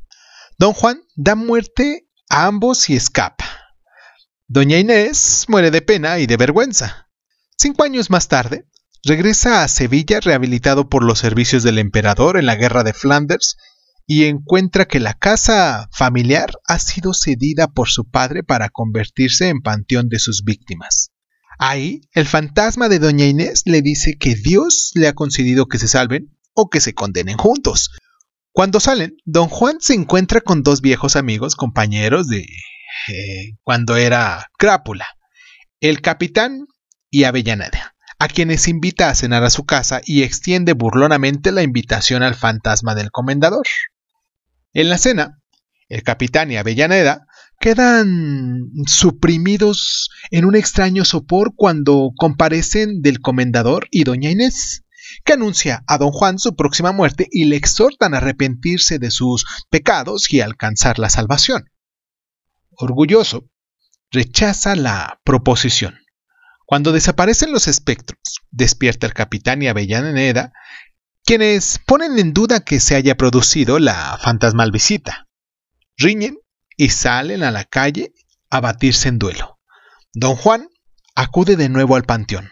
Don 0.61 0.73
Juan 0.73 1.05
da 1.15 1.37
muerte 1.37 2.09
a 2.29 2.47
ambos 2.47 2.91
y 2.91 2.97
escapa. 2.97 3.45
Doña 4.49 4.77
Inés 4.77 5.45
muere 5.47 5.71
de 5.71 5.83
pena 5.83 6.19
y 6.19 6.27
de 6.27 6.37
vergüenza. 6.37 7.09
Cinco 7.57 7.85
años 7.85 8.11
más 8.11 8.27
tarde, 8.27 8.67
regresa 9.05 9.63
a 9.63 9.69
Sevilla 9.69 10.19
rehabilitado 10.19 10.89
por 10.89 11.05
los 11.05 11.21
servicios 11.21 11.63
del 11.63 11.79
emperador 11.79 12.37
en 12.37 12.47
la 12.47 12.57
guerra 12.57 12.83
de 12.83 12.93
Flanders 12.93 13.57
y 14.05 14.25
encuentra 14.25 14.87
que 14.87 14.99
la 14.99 15.15
casa 15.15 15.89
familiar 15.93 16.51
ha 16.67 16.81
sido 16.81 17.15
cedida 17.15 17.69
por 17.69 17.89
su 17.89 18.11
padre 18.11 18.43
para 18.43 18.69
convertirse 18.69 19.51
en 19.51 19.61
panteón 19.61 20.09
de 20.09 20.19
sus 20.19 20.43
víctimas. 20.43 21.13
Ahí, 21.61 22.01
el 22.15 22.27
fantasma 22.27 22.89
de 22.89 22.99
Doña 22.99 23.27
Inés 23.27 23.63
le 23.65 23.81
dice 23.81 24.17
que 24.19 24.35
Dios 24.35 24.91
le 24.95 25.07
ha 25.07 25.13
concedido 25.13 25.67
que 25.67 25.79
se 25.79 25.87
salven 25.87 26.37
o 26.53 26.69
que 26.69 26.81
se 26.81 26.95
condenen 26.95 27.37
juntos. 27.37 27.91
Cuando 28.59 28.81
salen, 28.81 29.17
don 29.25 29.47
Juan 29.47 29.77
se 29.79 29.95
encuentra 29.95 30.41
con 30.41 30.65
dos 30.65 30.81
viejos 30.81 31.15
amigos, 31.15 31.55
compañeros 31.55 32.27
de 32.27 32.45
eh, 33.07 33.53
cuando 33.63 33.95
era 33.95 34.49
crápula, 34.59 35.07
el 35.79 36.01
capitán 36.01 36.67
y 37.09 37.23
Avellaneda, 37.23 37.95
a 38.19 38.27
quienes 38.27 38.67
invita 38.67 39.11
a 39.11 39.15
cenar 39.15 39.45
a 39.45 39.51
su 39.51 39.65
casa 39.65 40.01
y 40.05 40.25
extiende 40.25 40.73
burlonamente 40.73 41.53
la 41.53 41.63
invitación 41.63 42.25
al 42.25 42.35
fantasma 42.35 42.97
del 42.97 43.13
comendador. 43.13 43.65
En 44.73 44.89
la 44.89 44.99
cena, 44.99 45.39
el 45.89 46.03
capitán 46.03 46.51
y 46.51 46.57
Avellaneda 46.57 47.29
quedan 47.61 48.73
suprimidos 48.87 50.11
en 50.33 50.45
un 50.45 50.57
extraño 50.57 51.05
sopor 51.05 51.53
cuando 51.55 52.11
comparecen 52.17 53.03
del 53.03 53.21
comendador 53.21 53.87
y 53.93 54.03
doña 54.03 54.33
Inés, 54.33 54.83
que 55.25 55.35
anuncia 55.35 55.85
a 55.87 55.99
don 55.99 56.11
Juan 56.11 56.39
su 56.39 56.57
próxima 56.57 56.93
muerte 56.93 57.27
y 57.31 57.45
le 57.45 57.57
exhortan 57.57 58.15
a 58.15 58.19
arrepentirse 58.19 58.99
de 58.99 59.11
sus 59.11 59.45
pecados 59.71 60.33
y 60.33 60.41
alcanzar 60.41 60.99
la 60.99 61.11
salvación. 61.11 61.71
Orgulloso, 62.71 63.49
rechaza 64.11 64.77
la 64.77 65.21
proposición 65.25 65.99
cuando 66.69 66.93
desaparecen 66.93 67.51
los 67.51 67.67
espectros, 67.67 68.43
despierta 68.51 69.07
el 69.07 69.15
capitán 69.15 69.63
y 69.63 69.69
Avellaneda, 69.69 70.53
quienes 71.25 71.81
ponen 71.87 72.19
en 72.19 72.35
duda 72.35 72.61
que 72.61 72.79
se 72.79 72.95
haya 72.95 73.17
producido 73.17 73.79
la 73.79 74.19
fantasmal 74.23 74.71
visita. 74.71 75.29
Riñen 75.97 76.37
y 76.77 76.91
salen 76.91 77.43
a 77.43 77.53
la 77.53 77.65
calle 77.65 78.13
a 78.51 78.61
batirse 78.61 79.09
en 79.09 79.19
duelo. 79.19 79.59
Don 80.13 80.37
Juan 80.37 80.69
acude 81.15 81.57
de 81.57 81.71
nuevo 81.71 81.97
al 81.97 82.05
panteón. 82.05 82.51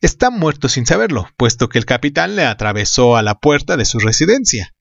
Está 0.00 0.30
muerto 0.30 0.70
sin 0.70 0.86
saberlo, 0.86 1.28
puesto 1.36 1.68
que 1.68 1.78
el 1.78 1.84
capitán 1.84 2.34
le 2.34 2.46
atravesó 2.46 3.16
a 3.16 3.22
la 3.22 3.34
puerta 3.34 3.76
de 3.76 3.84
su 3.84 3.98
residencia. 3.98 4.74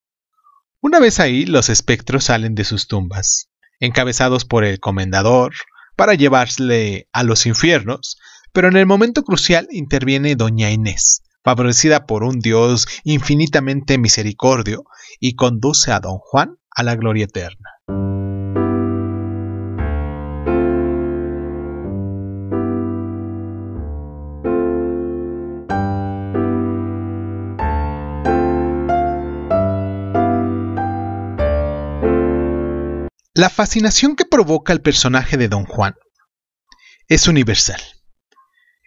Una 0.80 1.00
vez 1.00 1.20
ahí, 1.20 1.46
los 1.46 1.68
espectros 1.68 2.26
salen 2.26 2.56
de 2.56 2.64
sus 2.64 2.88
tumbas, 2.88 3.50
encabezados 3.82 4.46
por 4.46 4.64
el 4.64 4.80
comendador, 4.80 5.54
para 5.98 6.14
llevarle 6.14 7.10
a 7.12 7.24
los 7.24 7.46
infiernos, 7.46 8.18
pero 8.54 8.70
en 8.70 8.78
el 8.78 8.86
momento 8.86 9.24
crucial 9.24 9.68
interviene 9.72 10.38
doña 10.38 10.72
Inés, 10.72 11.24
favorecida 11.44 12.06
por 12.06 12.24
un 12.24 12.40
Dios 12.40 12.88
infinitamente 13.04 13.98
misericordio, 13.98 14.86
y 15.20 15.36
conduce 15.36 15.92
a 15.92 16.00
don 16.00 16.18
Juan 16.20 16.56
a 16.72 16.84
la 16.84 16.96
gloria 16.96 17.26
eterna. 17.26 17.72
La 33.40 33.50
fascinación 33.50 34.18
que 34.18 34.26
provoca 34.26 34.74
el 34.74 34.82
personaje 34.82 35.38
de 35.38 35.48
Don 35.48 35.64
Juan 35.64 35.96
es 37.08 37.30
universal. 37.30 37.80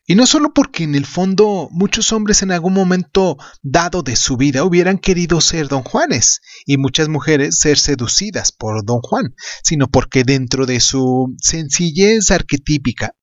Y 0.06 0.14
no 0.14 0.26
solo 0.26 0.52
porque 0.52 0.84
en 0.84 0.94
el 0.94 1.06
fondo 1.06 1.70
muchos 1.70 2.12
hombres 2.12 2.42
en 2.42 2.52
algún 2.52 2.74
momento 2.74 3.38
dado 3.62 4.02
de 4.02 4.14
su 4.14 4.36
vida 4.36 4.62
hubieran 4.64 4.98
querido 4.98 5.40
ser 5.40 5.68
don 5.68 5.84
Juanes 5.84 6.42
y 6.66 6.76
muchas 6.76 7.08
mujeres 7.08 7.60
ser 7.60 7.78
seducidas 7.78 8.52
por 8.52 8.84
don 8.84 9.00
Juan, 9.00 9.34
sino 9.62 9.88
porque 9.88 10.22
dentro 10.22 10.66
de 10.66 10.80
su 10.80 11.34
sencillez 11.40 12.30
arquetípica, 12.30 13.14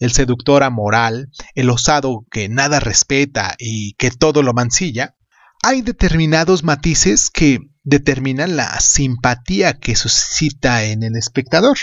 el 0.00 0.10
seductor 0.10 0.64
amoral, 0.64 1.28
el 1.54 1.70
osado 1.70 2.26
que 2.32 2.48
nada 2.48 2.80
respeta 2.80 3.54
y 3.60 3.92
que 3.92 4.10
todo 4.10 4.42
lo 4.42 4.52
mancilla, 4.54 5.14
hay 5.62 5.82
determinados 5.82 6.64
matices 6.64 7.30
que 7.30 7.60
determinan 7.84 8.56
la 8.56 8.80
simpatía 8.80 9.78
que 9.78 9.94
suscita 9.94 10.84
en 10.84 11.02
el 11.02 11.16
espectador. 11.16 11.78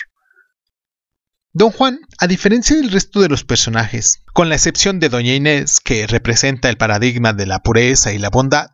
Don 1.54 1.72
Juan, 1.72 2.00
a 2.18 2.28
diferencia 2.28 2.76
del 2.76 2.92
resto 2.92 3.22
de 3.22 3.30
los 3.30 3.44
personajes, 3.44 4.24
con 4.34 4.50
la 4.50 4.56
excepción 4.56 5.00
de 5.00 5.10
Doña 5.10 5.36
Inés, 5.36 5.80
que 5.80 6.08
representa 6.08 6.70
el 6.70 6.78
paradigma 6.78 7.34
de 7.34 7.46
la 7.46 7.60
pureza 7.60 8.14
y 8.14 8.18
la 8.18 8.30
bondad, 8.30 8.70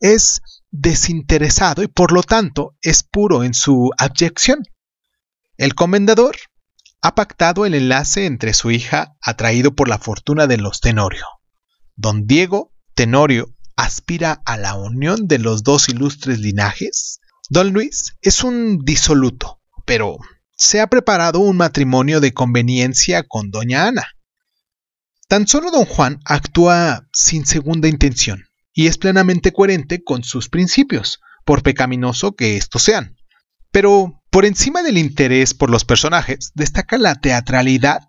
es 0.00 0.42
desinteresado 0.70 1.82
y 1.82 1.88
por 1.88 2.12
lo 2.12 2.22
tanto 2.22 2.76
es 2.82 3.02
puro 3.02 3.44
en 3.44 3.54
su 3.54 3.90
abyección. 3.96 4.64
El 5.56 5.74
comendador 5.74 6.36
ha 7.00 7.14
pactado 7.14 7.64
el 7.64 7.74
enlace 7.74 8.26
entre 8.26 8.52
su 8.52 8.70
hija 8.70 9.16
atraído 9.22 9.74
por 9.74 9.88
la 9.88 9.98
fortuna 9.98 10.46
de 10.46 10.58
los 10.58 10.80
Tenorio. 10.80 11.24
Don 11.94 12.26
Diego 12.26 12.72
Tenorio 12.94 13.55
aspira 13.76 14.42
a 14.44 14.56
la 14.56 14.74
unión 14.74 15.28
de 15.28 15.38
los 15.38 15.62
dos 15.62 15.88
ilustres 15.88 16.40
linajes. 16.40 17.20
Don 17.48 17.72
Luis 17.72 18.16
es 18.22 18.42
un 18.42 18.84
disoluto, 18.84 19.60
pero 19.84 20.18
se 20.56 20.80
ha 20.80 20.88
preparado 20.88 21.38
un 21.38 21.56
matrimonio 21.56 22.20
de 22.20 22.32
conveniencia 22.32 23.22
con 23.22 23.50
doña 23.50 23.86
Ana. 23.86 24.08
Tan 25.28 25.46
solo 25.46 25.70
don 25.70 25.84
Juan 25.84 26.20
actúa 26.24 27.06
sin 27.12 27.46
segunda 27.46 27.88
intención 27.88 28.44
y 28.72 28.86
es 28.86 28.98
plenamente 28.98 29.52
coherente 29.52 30.02
con 30.02 30.24
sus 30.24 30.48
principios, 30.48 31.20
por 31.44 31.62
pecaminoso 31.62 32.34
que 32.34 32.56
estos 32.56 32.82
sean. 32.82 33.16
Pero 33.70 34.22
por 34.30 34.44
encima 34.44 34.82
del 34.82 34.98
interés 34.98 35.54
por 35.54 35.70
los 35.70 35.84
personajes, 35.84 36.52
destaca 36.54 36.98
la 36.98 37.14
teatralidad 37.14 38.02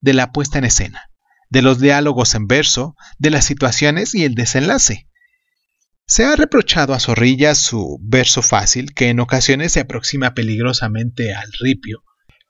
de 0.00 0.14
la 0.14 0.32
puesta 0.32 0.58
en 0.58 0.64
escena, 0.64 1.10
de 1.48 1.62
los 1.62 1.80
diálogos 1.80 2.34
en 2.34 2.46
verso, 2.46 2.96
de 3.18 3.30
las 3.30 3.44
situaciones 3.44 4.14
y 4.14 4.24
el 4.24 4.34
desenlace. 4.34 5.08
Se 6.06 6.24
ha 6.24 6.36
reprochado 6.36 6.94
a 6.94 7.00
Zorrilla 7.00 7.54
su 7.54 7.98
verso 8.00 8.42
fácil, 8.42 8.94
que 8.94 9.08
en 9.08 9.20
ocasiones 9.20 9.72
se 9.72 9.80
aproxima 9.80 10.34
peligrosamente 10.34 11.34
al 11.34 11.50
ripio, 11.60 12.02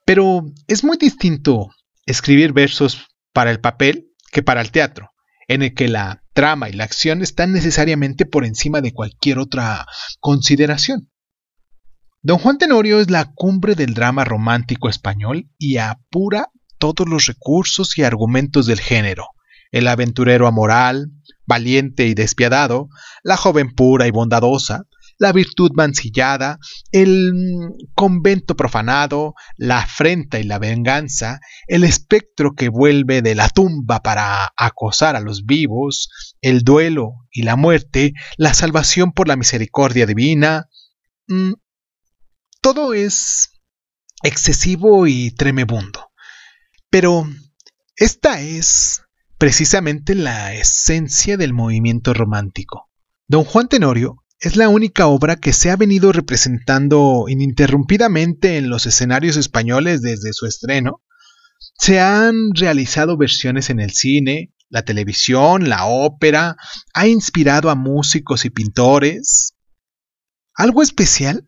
Pero 0.05 0.45
es 0.67 0.83
muy 0.83 0.97
distinto 0.97 1.69
escribir 2.05 2.53
versos 2.53 3.07
para 3.33 3.51
el 3.51 3.59
papel 3.59 4.07
que 4.31 4.43
para 4.43 4.61
el 4.61 4.71
teatro, 4.71 5.11
en 5.47 5.63
el 5.63 5.73
que 5.73 5.87
la 5.87 6.23
trama 6.33 6.69
y 6.69 6.73
la 6.73 6.83
acción 6.83 7.21
están 7.21 7.51
necesariamente 7.51 8.25
por 8.25 8.45
encima 8.45 8.81
de 8.81 8.93
cualquier 8.93 9.39
otra 9.39 9.85
consideración. 10.19 11.09
Don 12.21 12.37
Juan 12.37 12.57
Tenorio 12.57 12.99
es 12.99 13.09
la 13.09 13.31
cumbre 13.33 13.75
del 13.75 13.93
drama 13.93 14.23
romántico 14.23 14.89
español 14.89 15.49
y 15.57 15.77
apura 15.77 16.49
todos 16.93 17.09
los 17.09 17.25
recursos 17.25 17.97
y 17.97 18.03
argumentos 18.03 18.65
del 18.65 18.79
género. 18.79 19.27
El 19.71 19.87
aventurero 19.87 20.47
amoral, 20.47 21.11
valiente 21.45 22.07
y 22.07 22.13
despiadado, 22.13 22.89
la 23.23 23.37
joven 23.37 23.73
pura 23.73 24.07
y 24.07 24.11
bondadosa, 24.11 24.85
la 25.19 25.31
virtud 25.31 25.71
mancillada, 25.73 26.59
el 26.91 27.31
convento 27.95 28.55
profanado, 28.55 29.33
la 29.57 29.79
afrenta 29.79 30.39
y 30.39 30.43
la 30.43 30.59
venganza, 30.59 31.39
el 31.67 31.83
espectro 31.83 32.53
que 32.55 32.69
vuelve 32.69 33.21
de 33.21 33.35
la 33.35 33.49
tumba 33.49 34.01
para 34.01 34.51
acosar 34.55 35.15
a 35.15 35.19
los 35.19 35.45
vivos, 35.45 36.09
el 36.41 36.63
duelo 36.63 37.25
y 37.31 37.43
la 37.43 37.55
muerte, 37.55 38.13
la 38.37 38.53
salvación 38.53 39.11
por 39.11 39.27
la 39.27 39.35
misericordia 39.35 40.05
divina. 40.05 40.67
Mm, 41.27 41.53
todo 42.61 42.93
es 42.93 43.49
excesivo 44.23 45.07
y 45.07 45.31
tremebundo. 45.31 46.06
Pero 46.89 47.27
esta 47.95 48.41
es 48.41 49.01
precisamente 49.37 50.15
la 50.15 50.53
esencia 50.53 51.37
del 51.37 51.53
movimiento 51.53 52.13
romántico. 52.13 52.89
Don 53.27 53.43
Juan 53.43 53.67
Tenorio 53.67 54.23
es 54.39 54.55
la 54.55 54.69
única 54.69 55.07
obra 55.07 55.35
que 55.35 55.51
se 55.51 55.69
ha 55.71 55.75
venido 55.75 56.11
representando 56.11 57.25
ininterrumpidamente 57.27 58.57
en 58.57 58.69
los 58.69 58.85
escenarios 58.85 59.35
españoles 59.35 60.01
desde 60.01 60.31
su 60.33 60.45
estreno. 60.45 61.01
Se 61.77 61.99
han 61.99 62.53
realizado 62.53 63.17
versiones 63.17 63.69
en 63.69 63.79
el 63.79 63.91
cine, 63.91 64.53
la 64.69 64.83
televisión, 64.83 65.69
la 65.69 65.85
ópera, 65.85 66.55
ha 66.93 67.07
inspirado 67.07 67.69
a 67.69 67.75
músicos 67.75 68.45
y 68.45 68.49
pintores. 68.49 69.55
Algo 70.53 70.83
especial 70.83 71.47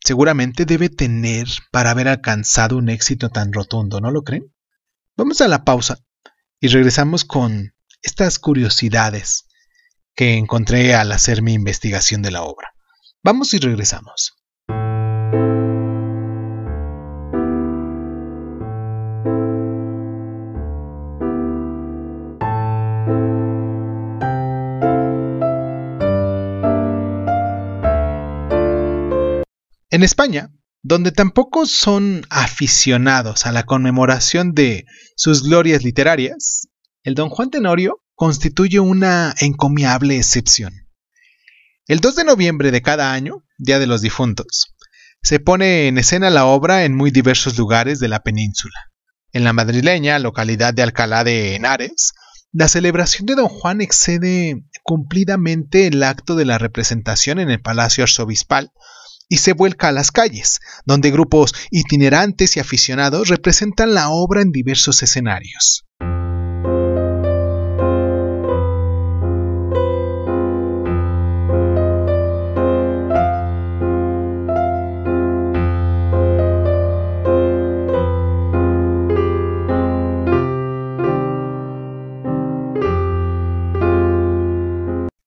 seguramente 0.00 0.64
debe 0.64 0.88
tener 0.88 1.46
para 1.70 1.90
haber 1.90 2.08
alcanzado 2.08 2.76
un 2.76 2.88
éxito 2.88 3.30
tan 3.30 3.52
rotundo, 3.52 4.00
¿no 4.00 4.10
lo 4.10 4.22
creen? 4.22 4.52
Vamos 5.18 5.40
a 5.40 5.48
la 5.48 5.64
pausa 5.64 5.96
y 6.60 6.68
regresamos 6.68 7.24
con 7.24 7.72
estas 8.02 8.38
curiosidades 8.38 9.46
que 10.14 10.34
encontré 10.34 10.94
al 10.94 11.10
hacer 11.10 11.40
mi 11.40 11.54
investigación 11.54 12.20
de 12.20 12.30
la 12.30 12.42
obra. 12.42 12.74
Vamos 13.22 13.54
y 13.54 13.58
regresamos. 13.58 14.34
En 29.88 30.02
España, 30.02 30.50
donde 30.86 31.10
tampoco 31.10 31.66
son 31.66 32.24
aficionados 32.30 33.44
a 33.44 33.50
la 33.50 33.64
conmemoración 33.64 34.52
de 34.52 34.86
sus 35.16 35.42
glorias 35.42 35.82
literarias, 35.82 36.68
el 37.02 37.16
don 37.16 37.28
Juan 37.28 37.50
Tenorio 37.50 38.04
constituye 38.14 38.78
una 38.78 39.34
encomiable 39.40 40.16
excepción. 40.16 40.72
El 41.88 41.98
2 41.98 42.14
de 42.14 42.24
noviembre 42.24 42.70
de 42.70 42.82
cada 42.82 43.12
año, 43.12 43.44
Día 43.58 43.80
de 43.80 43.88
los 43.88 44.00
Difuntos, 44.00 44.76
se 45.22 45.40
pone 45.40 45.88
en 45.88 45.98
escena 45.98 46.30
la 46.30 46.46
obra 46.46 46.84
en 46.84 46.94
muy 46.94 47.10
diversos 47.10 47.58
lugares 47.58 47.98
de 47.98 48.06
la 48.06 48.22
península. 48.22 48.92
En 49.32 49.42
la 49.42 49.52
madrileña 49.52 50.20
localidad 50.20 50.72
de 50.72 50.84
Alcalá 50.84 51.24
de 51.24 51.56
Henares, 51.56 52.12
la 52.52 52.68
celebración 52.68 53.26
de 53.26 53.34
Don 53.34 53.48
Juan 53.48 53.80
excede 53.80 54.62
cumplidamente 54.84 55.88
el 55.88 56.00
acto 56.04 56.36
de 56.36 56.44
la 56.44 56.58
representación 56.58 57.40
en 57.40 57.50
el 57.50 57.60
Palacio 57.60 58.04
Arzobispal 58.04 58.70
y 59.28 59.38
se 59.38 59.52
vuelca 59.52 59.88
a 59.88 59.92
las 59.92 60.10
calles, 60.10 60.60
donde 60.84 61.10
grupos 61.10 61.54
itinerantes 61.70 62.56
y 62.56 62.60
aficionados 62.60 63.28
representan 63.28 63.94
la 63.94 64.10
obra 64.10 64.42
en 64.42 64.52
diversos 64.52 65.02
escenarios. 65.02 65.84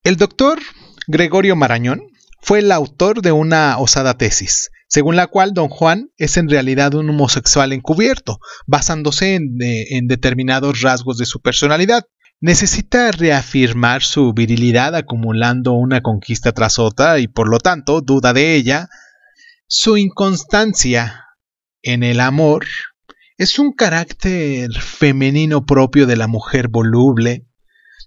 El 0.02 0.16
doctor 0.16 0.58
Gregorio 1.06 1.54
Marañón 1.54 2.02
fue 2.50 2.58
el 2.58 2.72
autor 2.72 3.22
de 3.22 3.30
una 3.30 3.78
osada 3.78 4.18
tesis, 4.18 4.72
según 4.88 5.14
la 5.14 5.28
cual 5.28 5.54
don 5.54 5.68
Juan 5.68 6.10
es 6.16 6.36
en 6.36 6.48
realidad 6.48 6.94
un 6.94 7.08
homosexual 7.08 7.72
encubierto, 7.72 8.40
basándose 8.66 9.36
en, 9.36 9.56
en, 9.60 10.08
determinados 10.08 10.80
rasgos 10.80 11.16
de 11.18 11.26
su 11.26 11.40
personalidad. 11.40 12.06
Necesita 12.40 13.12
reafirmar 13.12 14.02
su 14.02 14.32
virilidad 14.32 14.96
acumulando 14.96 15.74
una 15.74 16.00
conquista 16.00 16.50
tras 16.50 16.80
otra 16.80 17.20
y 17.20 17.28
por 17.28 17.48
lo 17.48 17.60
tanto 17.60 18.00
duda 18.00 18.32
de 18.32 18.56
ella. 18.56 18.88
Su 19.68 19.96
inconstancia 19.96 21.26
en 21.82 22.02
el 22.02 22.18
amor 22.18 22.66
es 23.38 23.60
un 23.60 23.72
carácter 23.72 24.72
femenino 24.72 25.64
propio 25.64 26.04
de 26.08 26.16
la 26.16 26.26
mujer 26.26 26.66
voluble, 26.66 27.46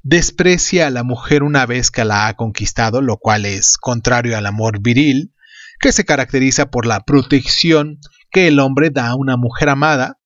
desprecia 0.03 0.87
a 0.87 0.89
la 0.89 1.03
mujer 1.03 1.43
una 1.43 1.65
vez 1.65 1.89
que 1.89 2.05
la 2.05 2.27
ha 2.27 2.35
conquistado, 2.35 3.01
lo 3.01 3.17
cual 3.17 3.45
es 3.45 3.77
contrario 3.77 4.37
al 4.37 4.45
amor 4.45 4.81
viril, 4.81 5.33
que 5.79 5.91
se 5.91 6.05
caracteriza 6.05 6.69
por 6.69 6.85
la 6.85 6.99
protección 7.01 7.99
que 8.29 8.47
el 8.47 8.59
hombre 8.59 8.89
da 8.89 9.07
a 9.07 9.15
una 9.15 9.37
mujer 9.37 9.69
amada. 9.69 10.19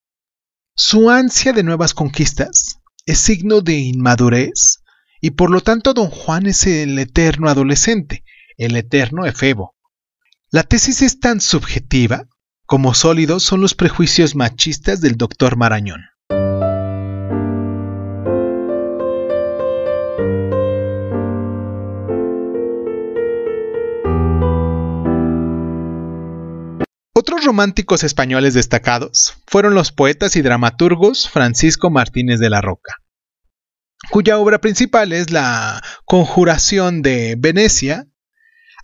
Su 0.75 1.09
ansia 1.09 1.53
de 1.53 1.63
nuevas 1.63 1.93
conquistas 1.93 2.79
es 3.05 3.19
signo 3.19 3.61
de 3.61 3.73
inmadurez 3.73 4.83
y 5.21 5.31
por 5.31 5.49
lo 5.49 5.61
tanto 5.61 5.93
don 5.93 6.09
Juan 6.09 6.47
es 6.47 6.67
el 6.67 6.97
eterno 6.99 7.49
adolescente, 7.49 8.23
el 8.57 8.75
eterno 8.75 9.25
efebo. 9.25 9.75
La 10.49 10.63
tesis 10.63 11.01
es 11.01 11.19
tan 11.19 11.39
subjetiva 11.41 12.27
como 12.65 12.93
sólidos 12.93 13.43
son 13.43 13.61
los 13.61 13.75
prejuicios 13.75 14.35
machistas 14.35 14.99
del 14.99 15.15
doctor 15.15 15.55
Marañón. 15.55 16.01
Otros 27.19 27.45
románticos 27.45 28.03
españoles 28.03 28.53
destacados 28.53 29.37
fueron 29.47 29.73
los 29.73 29.91
poetas 29.91 30.35
y 30.35 30.43
dramaturgos 30.43 31.27
Francisco 31.27 31.89
Martínez 31.89 32.39
de 32.39 32.51
la 32.51 32.61
Roca, 32.61 32.97
cuya 34.11 34.37
obra 34.37 34.61
principal 34.61 35.11
es 35.11 35.31
la 35.31 35.81
Conjuración 36.05 37.01
de 37.01 37.33
Venecia, 37.35 38.05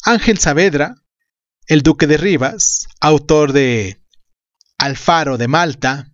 Ángel 0.04 0.40
Saavedra, 0.40 0.96
el 1.68 1.84
Duque 1.84 2.08
de 2.08 2.18
Rivas, 2.18 2.88
autor 3.00 3.54
de 3.54 4.02
Alfaro 4.80 5.38
de 5.38 5.48
Malta, 5.48 6.08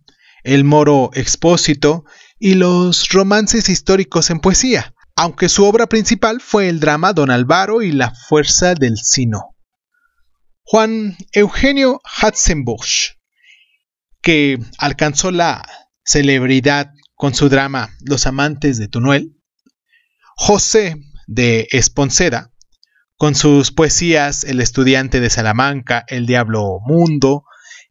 El 0.44 0.64
Moro 0.64 1.12
Expósito 1.14 2.04
y 2.38 2.52
los 2.52 3.08
romances 3.08 3.70
históricos 3.70 4.28
en 4.28 4.40
poesía, 4.40 4.94
aunque 5.16 5.48
su 5.48 5.64
obra 5.64 5.86
principal 5.86 6.42
fue 6.42 6.68
el 6.68 6.80
drama 6.80 7.14
Don 7.14 7.30
Álvaro 7.30 7.80
y 7.80 7.92
la 7.92 8.10
Fuerza 8.10 8.74
del 8.74 8.98
Sino. 8.98 9.56
Juan 10.72 11.16
Eugenio 11.32 12.00
Hatzenbusch, 12.04 13.16
que 14.22 14.60
alcanzó 14.78 15.32
la 15.32 15.68
celebridad 16.04 16.92
con 17.16 17.34
su 17.34 17.48
drama 17.48 17.90
Los 18.04 18.28
amantes 18.28 18.78
de 18.78 18.86
Tunuel, 18.86 19.36
José 20.36 20.94
de 21.26 21.66
Esponceda, 21.72 22.52
con 23.16 23.34
sus 23.34 23.72
poesías 23.72 24.44
El 24.44 24.60
estudiante 24.60 25.18
de 25.18 25.28
Salamanca, 25.28 26.04
El 26.06 26.26
diablo 26.26 26.78
mundo 26.86 27.42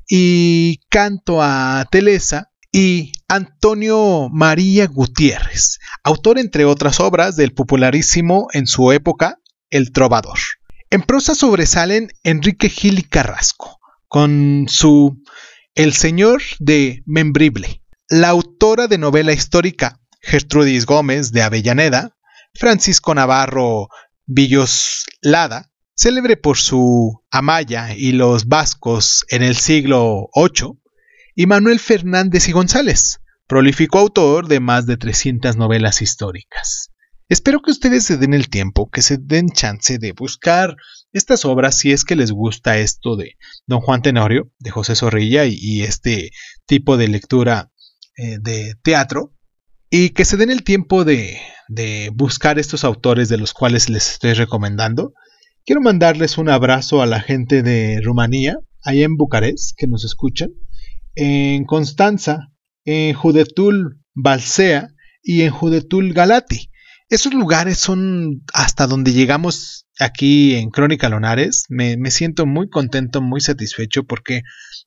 y 0.08 0.80
Canto 0.88 1.42
a 1.42 1.86
Telesa, 1.92 2.50
y 2.72 3.12
Antonio 3.28 4.30
María 4.32 4.88
Gutiérrez, 4.88 5.80
autor 6.02 6.40
entre 6.40 6.64
otras 6.64 7.02
obras 7.02 7.36
del 7.36 7.52
popularísimo 7.52 8.48
en 8.54 8.68
su 8.68 8.94
época 8.94 9.36
El 9.70 9.92
Trovador. 9.92 10.40
En 10.92 11.04
prosa 11.04 11.36
sobresalen 11.36 12.10
Enrique 12.24 12.68
Gil 12.68 12.98
y 12.98 13.04
Carrasco, 13.04 13.80
con 14.08 14.66
su 14.68 15.22
El 15.76 15.94
Señor 15.94 16.42
de 16.58 17.04
Membrible, 17.06 17.84
la 18.10 18.30
autora 18.30 18.88
de 18.88 18.98
novela 18.98 19.32
histórica 19.32 20.00
Gertrudis 20.20 20.88
Gómez 20.88 21.32
de 21.32 21.44
Avellaneda, 21.44 22.18
Francisco 22.56 23.14
Navarro 23.14 23.90
Villoslada, 24.26 25.72
célebre 25.94 26.38
por 26.38 26.58
su 26.58 27.24
Amaya 27.30 27.94
y 27.96 28.14
los 28.14 28.48
vascos 28.48 29.28
en 29.30 29.44
el 29.44 29.58
siglo 29.58 30.30
VIII, 30.34 30.80
y 31.36 31.46
Manuel 31.46 31.80
Fernández 31.80 32.50
y 32.50 32.52
González, 32.52 33.20
prolífico 33.46 34.00
autor 34.00 34.48
de 34.48 34.60
más 34.60 34.88
de 34.88 34.98
300 34.98 35.56
novelas 35.56 36.02
históricas. 36.02 36.90
Espero 37.30 37.62
que 37.62 37.70
ustedes 37.70 38.06
se 38.06 38.18
den 38.18 38.34
el 38.34 38.50
tiempo, 38.50 38.90
que 38.90 39.04
se 39.04 39.18
den 39.18 39.50
chance 39.50 40.00
de 40.00 40.14
buscar 40.14 40.76
estas 41.14 41.46
obras 41.46 41.78
si 41.78 41.92
es 41.92 42.04
que 42.04 42.16
les 42.16 42.32
gusta 42.32 42.80
esto 42.80 43.16
de 43.16 43.38
Don 43.68 43.82
Juan 43.82 44.02
Tenorio, 44.02 44.52
de 44.58 44.72
José 44.72 44.96
Zorrilla 44.96 45.46
y, 45.46 45.84
este 45.84 46.32
tipo 46.66 46.98
de 46.98 47.08
lectura 47.08 47.72
eh, 48.18 48.40
de 48.42 48.74
teatro, 48.82 49.36
y 49.92 50.10
que 50.10 50.26
se 50.26 50.38
den 50.38 50.50
el 50.50 50.64
tiempo 50.64 51.06
de, 51.06 51.40
de 51.68 52.10
buscar 52.16 52.58
estos 52.58 52.84
autores 52.84 53.30
de 53.30 53.38
los 53.38 53.54
cuales 53.54 53.90
les 53.90 54.12
estoy 54.14 54.34
recomendando. 54.34 55.14
Quiero 55.66 55.82
mandarles 55.82 56.40
un 56.40 56.50
abrazo 56.50 57.04
a 57.04 57.06
la 57.06 57.22
gente 57.22 57.62
de 57.62 58.02
Rumanía, 58.02 58.58
allá 58.82 59.06
en 59.06 59.18
Bucarest, 59.18 59.78
que 59.78 59.86
nos 59.86 60.04
escuchan, 60.04 60.50
en 61.14 61.66
Constanza, 61.66 62.52
en 62.86 63.14
Judetul 63.14 64.02
Balsea 64.16 64.88
y 65.22 65.44
en 65.44 65.52
Judetul 65.52 66.14
Galati. 66.14 66.69
Esos 67.10 67.34
lugares 67.34 67.80
son 67.80 68.44
hasta 68.54 68.86
donde 68.86 69.14
llegamos 69.14 69.88
aquí 70.00 70.56
en 70.56 70.70
Crónica 70.70 71.10
Lonares. 71.10 71.64
Me, 71.68 71.98
siento 72.12 72.46
muy 72.46 72.70
contento, 72.70 73.20
muy 73.20 73.42
satisfecho 73.42 74.04
porque 74.04 74.44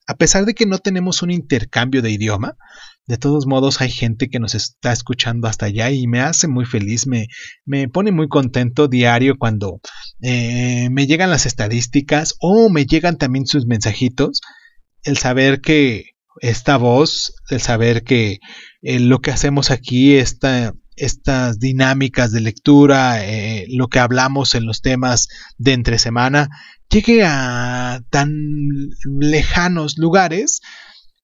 a 0.07 0.15
pesar 0.15 0.45
de 0.45 0.53
que 0.53 0.65
no 0.65 0.77
tenemos 0.77 1.21
un 1.21 1.31
intercambio 1.31 2.01
de 2.01 2.11
idioma, 2.11 2.55
de 3.07 3.17
todos 3.17 3.45
modos 3.45 3.81
hay 3.81 3.91
gente 3.91 4.29
que 4.29 4.39
nos 4.39 4.55
está 4.55 4.93
escuchando 4.93 5.49
hasta 5.49 5.65
allá 5.65 5.91
y 5.91 6.07
me 6.07 6.21
hace 6.21 6.47
muy 6.47 6.63
feliz, 6.63 7.07
me, 7.07 7.27
me 7.65 7.89
pone 7.89 8.13
muy 8.13 8.29
contento 8.29 8.87
diario 8.87 9.35
cuando 9.37 9.81
eh, 10.21 10.87
me 10.91 11.07
llegan 11.07 11.29
las 11.29 11.45
estadísticas 11.45 12.35
o 12.39 12.69
me 12.69 12.85
llegan 12.85 13.17
también 13.17 13.45
sus 13.45 13.65
mensajitos. 13.65 14.39
El 15.03 15.17
saber 15.17 15.59
que 15.59 16.13
esta 16.39 16.77
voz, 16.77 17.35
el 17.49 17.59
saber 17.59 18.03
que 18.03 18.39
eh, 18.81 18.99
lo 19.01 19.19
que 19.19 19.31
hacemos 19.31 19.71
aquí, 19.71 20.15
esta, 20.15 20.73
estas 20.95 21.59
dinámicas 21.59 22.31
de 22.31 22.41
lectura, 22.41 23.25
eh, 23.25 23.65
lo 23.69 23.87
que 23.87 23.99
hablamos 23.99 24.55
en 24.55 24.65
los 24.65 24.81
temas 24.81 25.27
de 25.57 25.73
entre 25.73 25.97
semana, 25.99 26.49
llegue 26.89 27.23
a 27.25 28.01
tan 28.09 28.31
lejanos 29.19 29.97
lugares. 29.97 30.61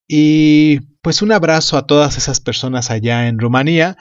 Y 0.08 0.79
pues 1.01 1.21
un 1.21 1.32
abrazo 1.32 1.77
a 1.77 1.86
todas 1.86 2.17
esas 2.17 2.39
personas 2.39 2.89
allá 2.89 3.27
en 3.27 3.39
Rumanía. 3.39 3.97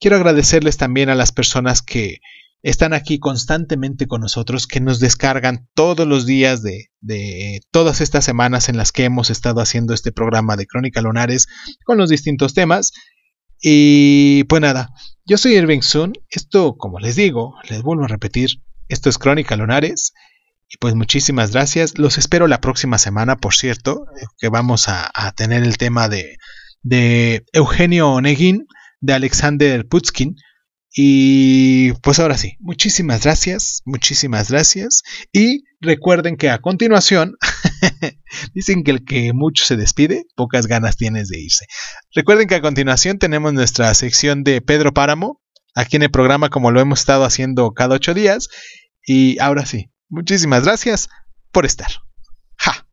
Quiero 0.00 0.16
agradecerles 0.16 0.78
también 0.78 1.10
a 1.10 1.14
las 1.14 1.32
personas 1.32 1.82
que 1.82 2.20
están 2.62 2.92
aquí 2.92 3.18
constantemente 3.18 4.06
con 4.06 4.20
nosotros, 4.20 4.66
que 4.66 4.80
nos 4.80 5.00
descargan 5.00 5.68
todos 5.74 6.06
los 6.06 6.26
días 6.26 6.62
de, 6.62 6.90
de, 7.00 7.60
todas 7.70 8.00
estas 8.00 8.24
semanas 8.24 8.68
en 8.68 8.76
las 8.76 8.92
que 8.92 9.04
hemos 9.04 9.30
estado 9.30 9.60
haciendo 9.60 9.94
este 9.94 10.12
programa 10.12 10.56
de 10.56 10.66
Crónica 10.66 11.00
Lunares 11.00 11.46
con 11.84 11.96
los 11.96 12.10
distintos 12.10 12.52
temas. 12.52 12.92
Y 13.60 14.44
pues 14.44 14.62
nada, 14.62 14.90
yo 15.26 15.36
soy 15.38 15.56
Irving 15.56 15.82
Sun. 15.82 16.12
Esto, 16.30 16.76
como 16.76 16.98
les 16.98 17.16
digo, 17.16 17.54
les 17.68 17.82
vuelvo 17.82 18.04
a 18.04 18.08
repetir, 18.08 18.62
esto 18.88 19.08
es 19.08 19.18
Crónica 19.18 19.56
Lunares. 19.56 20.12
Y 20.68 20.76
pues 20.78 20.94
muchísimas 20.94 21.52
gracias. 21.52 21.98
Los 21.98 22.16
espero 22.16 22.46
la 22.46 22.60
próxima 22.60 22.98
semana, 22.98 23.36
por 23.36 23.54
cierto, 23.54 24.06
eh, 24.20 24.26
que 24.38 24.48
vamos 24.48 24.88
a, 24.88 25.10
tener 25.36 25.64
el 25.64 25.78
tema 25.78 26.08
de, 26.08 26.36
de 26.82 27.44
Eugenio 27.52 28.10
Onegin, 28.10 28.66
de 29.00 29.14
Alexander 29.14 29.86
Putzkin 29.86 30.36
y 30.92 31.92
pues 32.02 32.18
ahora 32.18 32.36
sí, 32.36 32.56
muchísimas 32.58 33.22
gracias, 33.22 33.82
muchísimas 33.84 34.50
gracias. 34.50 35.02
Y 35.32 35.64
recuerden 35.80 36.36
que 36.36 36.50
a 36.50 36.58
continuación, 36.58 37.36
dicen 38.54 38.84
que 38.84 38.90
el 38.90 39.04
que 39.04 39.32
mucho 39.32 39.64
se 39.64 39.76
despide, 39.76 40.24
pocas 40.36 40.66
ganas 40.66 40.96
tienes 40.96 41.28
de 41.28 41.40
irse. 41.40 41.66
Recuerden 42.14 42.48
que 42.48 42.56
a 42.56 42.60
continuación 42.60 43.18
tenemos 43.18 43.52
nuestra 43.52 43.92
sección 43.94 44.44
de 44.44 44.60
Pedro 44.60 44.92
Páramo, 44.92 45.40
aquí 45.74 45.96
en 45.96 46.02
el 46.02 46.10
programa 46.10 46.48
como 46.48 46.70
lo 46.70 46.80
hemos 46.80 47.00
estado 47.00 47.24
haciendo 47.24 47.72
cada 47.72 47.94
ocho 47.96 48.14
días. 48.14 48.48
Y 49.04 49.38
ahora 49.38 49.66
sí, 49.66 49.90
muchísimas 50.08 50.64
gracias 50.64 51.08
por 51.52 51.66
estar. 51.66 51.90
¡Ja! 52.56 52.86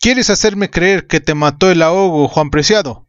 ¿Quieres 0.00 0.28
hacerme 0.28 0.70
creer 0.70 1.06
que 1.06 1.20
te 1.20 1.34
mató 1.34 1.70
el 1.70 1.80
ahogo, 1.82 2.28
Juan 2.28 2.50
Preciado? 2.50 3.08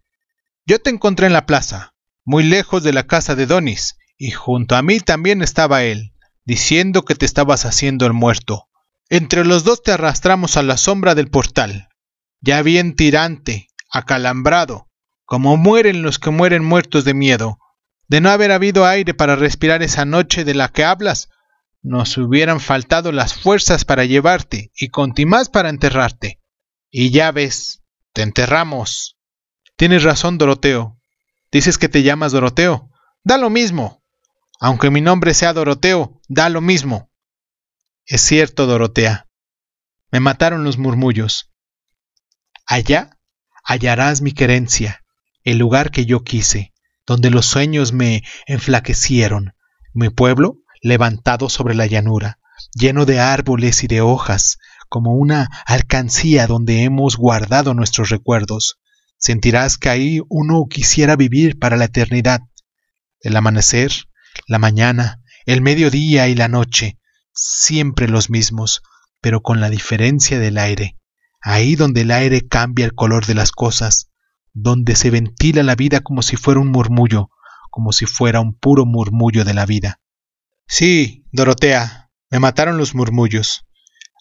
Yo 0.66 0.80
te 0.80 0.90
encontré 0.90 1.28
en 1.28 1.34
la 1.34 1.46
plaza, 1.46 1.94
muy 2.26 2.44
lejos 2.44 2.84
de 2.84 2.92
la 2.92 3.04
casa 3.08 3.36
de 3.36 3.46
Donis, 3.46 3.98
y 4.18 4.32
junto 4.32 4.76
a 4.76 4.82
mí 4.82 5.00
también 5.00 5.42
estaba 5.42 5.84
él, 5.84 6.14
diciendo 6.44 7.04
que 7.06 7.16
te 7.16 7.26
estabas 7.26 7.66
haciendo 7.66 8.06
el 8.06 8.14
muerto. 8.14 8.68
Entre 9.10 9.46
los 9.46 9.64
dos 9.64 9.84
te 9.84 9.92
arrastramos 9.92 10.58
a 10.58 10.64
la 10.64 10.78
sombra 10.78 11.16
del 11.16 11.30
portal, 11.30 11.90
ya 12.42 12.62
bien 12.62 12.96
tirante, 12.96 13.68
acalambrado, 13.92 14.90
como 15.26 15.58
mueren 15.58 16.02
los 16.02 16.20
que 16.20 16.32
mueren 16.32 16.64
muertos 16.64 17.06
de 17.06 17.14
miedo. 17.14 17.60
De 18.08 18.22
no 18.22 18.30
haber 18.30 18.52
habido 18.52 18.86
aire 18.86 19.14
para 19.14 19.36
respirar 19.36 19.82
esa 19.82 20.06
noche 20.06 20.44
de 20.44 20.54
la 20.54 20.70
que 20.70 20.84
hablas, 20.84 21.30
nos 21.82 22.18
hubieran 22.18 22.60
faltado 22.60 23.12
las 23.12 23.36
fuerzas 23.36 23.86
para 23.86 24.06
llevarte 24.06 24.72
y 24.76 24.90
contimás 24.90 25.50
para 25.50 25.70
enterrarte. 25.70 26.40
Y 26.90 27.12
ya 27.12 27.32
ves, 27.32 27.84
te 28.14 28.22
enterramos. 28.22 29.18
Tienes 29.76 30.04
razón, 30.04 30.38
Doroteo. 30.38 31.00
Dices 31.56 31.78
que 31.78 31.88
te 31.88 32.04
llamas 32.04 32.34
Doroteo. 32.34 32.92
Da 33.24 33.38
lo 33.38 33.50
mismo. 33.50 34.04
Aunque 34.60 34.90
mi 34.92 35.00
nombre 35.00 35.34
sea 35.34 35.54
Doroteo, 35.54 36.20
da 36.28 36.50
lo 36.50 36.60
mismo. 36.60 37.10
Es 38.06 38.20
cierto, 38.20 38.66
Dorotea. 38.66 39.30
Me 40.12 40.20
mataron 40.20 40.66
los 40.66 40.78
murmullos. 40.78 41.54
Allá 42.66 43.12
hallarás 43.64 44.22
mi 44.22 44.34
querencia, 44.34 45.06
el 45.46 45.58
lugar 45.58 45.92
que 45.92 46.06
yo 46.06 46.26
quise, 46.26 46.74
donde 47.08 47.30
los 47.30 47.46
sueños 47.46 47.94
me 47.94 48.24
enflaquecieron, 48.48 49.54
mi 49.94 50.10
pueblo 50.10 50.58
levantado 50.82 51.48
sobre 51.48 51.74
la 51.74 51.86
llanura, 51.86 52.38
lleno 52.74 53.06
de 53.06 53.22
árboles 53.22 53.82
y 53.86 53.88
de 53.88 54.02
hojas, 54.02 54.58
como 54.90 55.14
una 55.14 55.48
alcancía 55.66 56.48
donde 56.48 56.84
hemos 56.84 57.16
guardado 57.16 57.74
nuestros 57.74 58.10
recuerdos. 58.10 58.78
Sentirás 59.18 59.78
que 59.78 59.90
ahí 59.90 60.20
uno 60.30 60.66
quisiera 60.70 61.16
vivir 61.16 61.58
para 61.58 61.78
la 61.78 61.86
eternidad. 61.86 62.42
El 63.20 63.36
amanecer, 63.36 63.92
la 64.48 64.60
mañana, 64.60 65.22
el 65.46 65.62
mediodía 65.62 66.28
y 66.28 66.36
la 66.36 66.48
noche, 66.48 67.00
siempre 67.34 68.08
los 68.08 68.30
mismos, 68.30 68.84
pero 69.22 69.42
con 69.42 69.60
la 69.60 69.70
diferencia 69.70 70.40
del 70.40 70.58
aire. 70.58 70.98
Ahí 71.42 71.76
donde 71.76 72.02
el 72.02 72.12
aire 72.12 72.48
cambia 72.48 72.86
el 72.86 72.94
color 72.94 73.26
de 73.26 73.36
las 73.36 73.52
cosas, 73.52 74.10
donde 74.54 74.96
se 74.96 75.10
ventila 75.10 75.64
la 75.64 75.76
vida 75.76 76.02
como 76.02 76.22
si 76.22 76.38
fuera 76.38 76.60
un 76.60 76.72
murmullo, 76.72 77.30
como 77.72 77.92
si 77.92 78.06
fuera 78.06 78.40
un 78.42 78.58
puro 78.58 78.86
murmullo 78.86 79.44
de 79.44 79.54
la 79.54 79.66
vida. 79.66 80.00
Sí, 80.68 81.26
Dorotea, 81.32 82.10
me 82.32 82.40
mataron 82.40 82.78
los 82.78 82.96
murmullos 82.96 83.66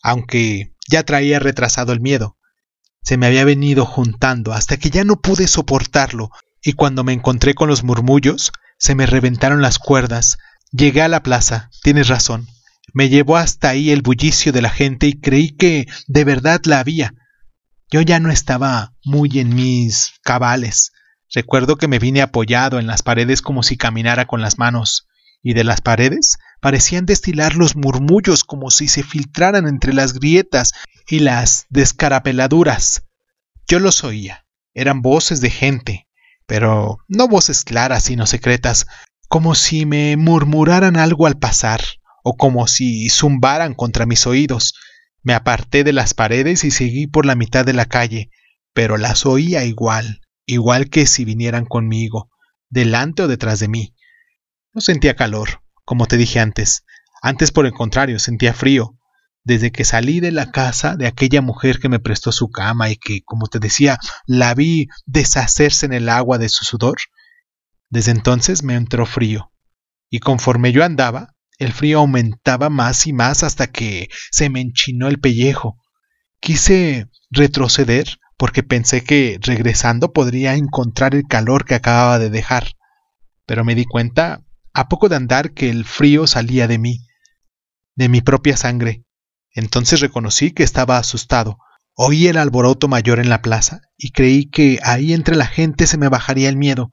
aunque 0.05 0.75
ya 0.87 1.03
traía 1.03 1.39
retrasado 1.39 1.95
el 1.95 2.01
miedo. 2.01 2.37
Se 3.05 3.19
me 3.19 3.27
había 3.27 3.45
venido 3.45 3.85
juntando 3.85 4.53
hasta 4.53 4.79
que 4.79 4.91
ya 4.91 5.05
no 5.05 5.17
pude 5.17 5.47
soportarlo, 5.47 6.31
y 6.63 6.73
cuando 6.73 7.05
me 7.05 7.13
encontré 7.13 7.55
con 7.55 7.69
los 7.69 7.85
murmullos, 7.85 8.51
se 8.79 8.95
me 8.95 9.05
reventaron 9.05 9.61
las 9.61 9.79
cuerdas. 9.79 10.39
Llegué 10.73 11.03
a 11.03 11.09
la 11.09 11.23
plaza, 11.23 11.71
tienes 11.83 12.09
razón. 12.09 12.49
Me 12.95 13.11
llevó 13.11 13.37
hasta 13.37 13.69
ahí 13.69 13.91
el 13.91 14.03
bullicio 14.03 14.53
de 14.53 14.63
la 14.63 14.71
gente 14.71 15.07
y 15.07 15.21
creí 15.21 15.51
que 15.51 15.87
de 16.07 16.25
verdad 16.25 16.63
la 16.65 16.81
había. 16.81 17.15
Yo 17.91 18.01
ya 18.01 18.21
no 18.21 18.31
estaba 18.31 18.95
muy 19.05 19.39
en 19.39 19.55
mis 19.55 20.15
cabales. 20.23 20.93
Recuerdo 21.33 21.77
que 21.77 21.89
me 21.89 21.99
vine 21.99 22.23
apoyado 22.23 22.79
en 22.79 22.87
las 22.87 23.03
paredes 23.03 23.43
como 23.43 23.63
si 23.63 23.77
caminara 23.77 24.27
con 24.27 24.41
las 24.41 24.59
manos 24.59 25.07
y 25.43 25.53
de 25.53 25.65
las 25.65 25.81
paredes 25.81 26.39
parecían 26.65 27.05
destilar 27.05 27.57
los 27.57 27.77
murmullos 27.77 28.43
como 28.43 28.71
si 28.71 28.89
se 28.89 29.03
filtraran 29.03 29.69
entre 29.69 29.93
las 29.93 30.15
grietas 30.15 30.73
y 31.07 31.19
las 31.19 31.67
descarapeladuras. 31.69 33.05
Yo 33.69 33.81
los 33.81 34.03
oía. 34.03 34.47
Eran 34.73 35.03
voces 35.03 35.43
de 35.43 35.51
gente, 35.51 36.09
pero 36.47 37.01
no 37.07 37.29
voces 37.29 37.65
claras 37.65 38.05
sino 38.05 38.25
secretas, 38.25 38.87
como 39.29 39.55
si 39.55 39.85
me 39.85 40.17
murmuraran 40.17 40.97
algo 40.97 41.27
al 41.27 41.37
pasar, 41.37 41.83
o 42.23 42.35
como 42.39 42.67
si 42.67 43.11
zumbaran 43.11 43.75
contra 43.75 44.07
mis 44.07 44.27
oídos. 44.27 44.73
Me 45.23 45.35
aparté 45.35 45.85
de 45.85 45.93
las 45.93 46.15
paredes 46.15 46.65
y 46.65 46.71
seguí 46.71 47.07
por 47.07 47.27
la 47.27 47.35
mitad 47.35 47.67
de 47.67 47.75
la 47.75 47.85
calle, 47.85 48.31
pero 48.73 48.97
las 48.97 49.27
oía 49.27 49.67
igual, 49.67 50.23
igual 50.47 50.89
que 50.89 51.05
si 51.07 51.27
vinieran 51.27 51.67
conmigo, 51.67 52.31
delante 52.71 53.23
o 53.23 53.29
detrás 53.29 53.61
de 53.61 53.69
mí. 53.69 53.95
No 54.73 54.81
sentía 54.81 55.15
calor, 55.15 55.63
como 55.85 56.07
te 56.07 56.17
dije 56.17 56.41
antes. 56.41 56.85
Antes, 57.23 57.51
por 57.53 57.67
el 57.67 57.73
contrario, 57.73 58.19
sentía 58.19 58.55
frío. 58.55 58.99
Desde 59.47 59.73
que 59.73 59.85
salí 59.85 60.21
de 60.21 60.33
la 60.33 60.51
casa 60.51 60.97
de 60.97 61.07
aquella 61.07 61.43
mujer 61.43 61.79
que 61.79 61.91
me 61.91 62.01
prestó 62.01 62.33
su 62.33 62.49
cama 62.49 62.89
y 62.89 62.97
que, 62.97 63.21
como 63.25 63.47
te 63.47 63.59
decía, 63.59 63.99
la 64.27 64.55
vi 64.55 64.89
deshacerse 65.05 65.85
en 65.85 65.93
el 65.93 66.09
agua 66.09 66.39
de 66.39 66.49
su 66.49 66.65
sudor, 66.65 66.97
desde 67.91 68.11
entonces 68.13 68.63
me 68.63 68.75
entró 68.75 69.05
frío. 69.05 69.53
Y 70.11 70.21
conforme 70.21 70.73
yo 70.73 70.83
andaba, 70.83 71.35
El 71.59 71.73
frío 71.73 72.01
aumentaba 72.01 72.69
más 72.69 73.07
y 73.07 73.13
más 73.13 73.43
hasta 73.43 73.69
que 73.69 74.09
se 74.31 74.51
me 74.51 74.61
enchinó 74.61 75.09
el 75.09 75.21
pellejo. 75.21 75.79
Quise 76.41 77.09
retroceder 77.31 78.19
porque 78.37 78.63
pensé 78.63 79.05
que 79.05 79.39
regresando 79.41 80.13
podría 80.13 80.55
encontrar 80.55 81.15
el 81.15 81.25
calor 81.29 81.65
que 81.65 81.77
acababa 81.77 82.19
de 82.19 82.31
dejar. 82.31 82.73
Pero 83.47 83.65
me 83.65 83.75
di 83.75 83.85
cuenta, 83.85 84.44
a 84.75 84.89
poco 84.89 85.09
de 85.09 85.17
andar, 85.17 85.53
que 85.53 85.71
el 85.71 85.85
frío 85.85 86.27
salía 86.27 86.67
de 86.67 86.79
mí, 86.79 87.07
de 87.95 88.09
mi 88.09 88.21
propia 88.21 88.57
sangre. 88.57 89.05
Entonces 89.53 90.01
reconocí 90.01 90.51
que 90.51 90.65
estaba 90.65 90.99
asustado. 90.99 91.59
Oí 91.95 92.27
el 92.27 92.37
alboroto 92.37 92.89
mayor 92.89 93.21
en 93.21 93.29
la 93.29 93.41
plaza 93.41 93.83
y 93.97 94.11
creí 94.11 94.51
que 94.51 94.81
ahí 94.83 95.13
entre 95.13 95.37
la 95.37 95.47
gente 95.47 95.87
se 95.87 95.97
me 95.97 96.09
bajaría 96.09 96.49
el 96.49 96.57
miedo. 96.57 96.91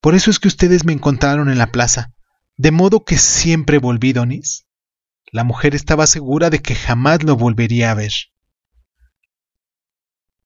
Por 0.00 0.14
eso 0.14 0.30
es 0.30 0.38
que 0.38 0.46
ustedes 0.46 0.84
me 0.84 0.92
encontraron 0.92 1.50
en 1.50 1.58
la 1.58 1.72
plaza, 1.72 2.12
de 2.56 2.70
modo 2.70 3.04
que 3.04 3.18
siempre 3.18 3.78
volví, 3.78 4.12
Donis. 4.12 4.66
La 5.32 5.42
mujer 5.42 5.74
estaba 5.74 6.06
segura 6.06 6.50
de 6.50 6.60
que 6.60 6.76
jamás 6.76 7.24
lo 7.24 7.36
volvería 7.36 7.90
a 7.90 7.94
ver. 7.94 8.12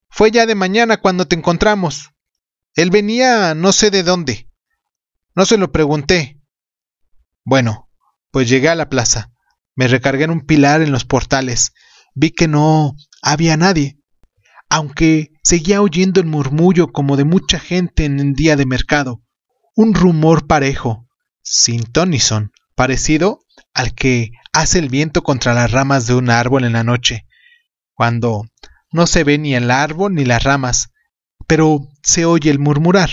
Fue 0.08 0.30
ya 0.30 0.46
de 0.46 0.54
mañana 0.54 0.96
cuando 0.96 1.28
te 1.28 1.36
encontramos. 1.36 2.10
Él 2.74 2.90
venía 2.90 3.54
no 3.54 3.72
sé 3.72 3.90
de 3.90 4.02
dónde. 4.02 4.48
No 5.34 5.46
se 5.46 5.56
lo 5.56 5.72
pregunté. 5.72 6.40
Bueno, 7.44 7.88
pues 8.30 8.48
llegué 8.48 8.68
a 8.68 8.74
la 8.74 8.88
plaza. 8.88 9.32
Me 9.74 9.88
recargué 9.88 10.24
en 10.24 10.30
un 10.30 10.46
pilar 10.46 10.82
en 10.82 10.92
los 10.92 11.04
portales. 11.04 11.72
Vi 12.14 12.30
que 12.30 12.48
no 12.48 12.94
había 13.22 13.56
nadie, 13.56 13.98
aunque 14.68 15.30
seguía 15.42 15.80
oyendo 15.80 16.20
el 16.20 16.26
murmullo 16.26 16.92
como 16.92 17.16
de 17.16 17.24
mucha 17.24 17.58
gente 17.58 18.04
en 18.04 18.20
el 18.20 18.34
día 18.34 18.56
de 18.56 18.66
mercado. 18.66 19.22
Un 19.74 19.94
rumor 19.94 20.46
parejo, 20.46 21.08
sin 21.42 21.84
tonison, 21.84 22.52
parecido 22.74 23.40
al 23.72 23.94
que 23.94 24.32
hace 24.52 24.78
el 24.78 24.88
viento 24.88 25.22
contra 25.22 25.54
las 25.54 25.70
ramas 25.70 26.06
de 26.06 26.14
un 26.14 26.28
árbol 26.28 26.64
en 26.64 26.74
la 26.74 26.84
noche, 26.84 27.26
cuando 27.94 28.44
no 28.90 29.06
se 29.06 29.24
ve 29.24 29.38
ni 29.38 29.54
el 29.54 29.70
árbol 29.70 30.14
ni 30.14 30.26
las 30.26 30.42
ramas, 30.44 30.90
pero 31.46 31.88
se 32.02 32.26
oye 32.26 32.50
el 32.50 32.58
murmurar. 32.58 33.10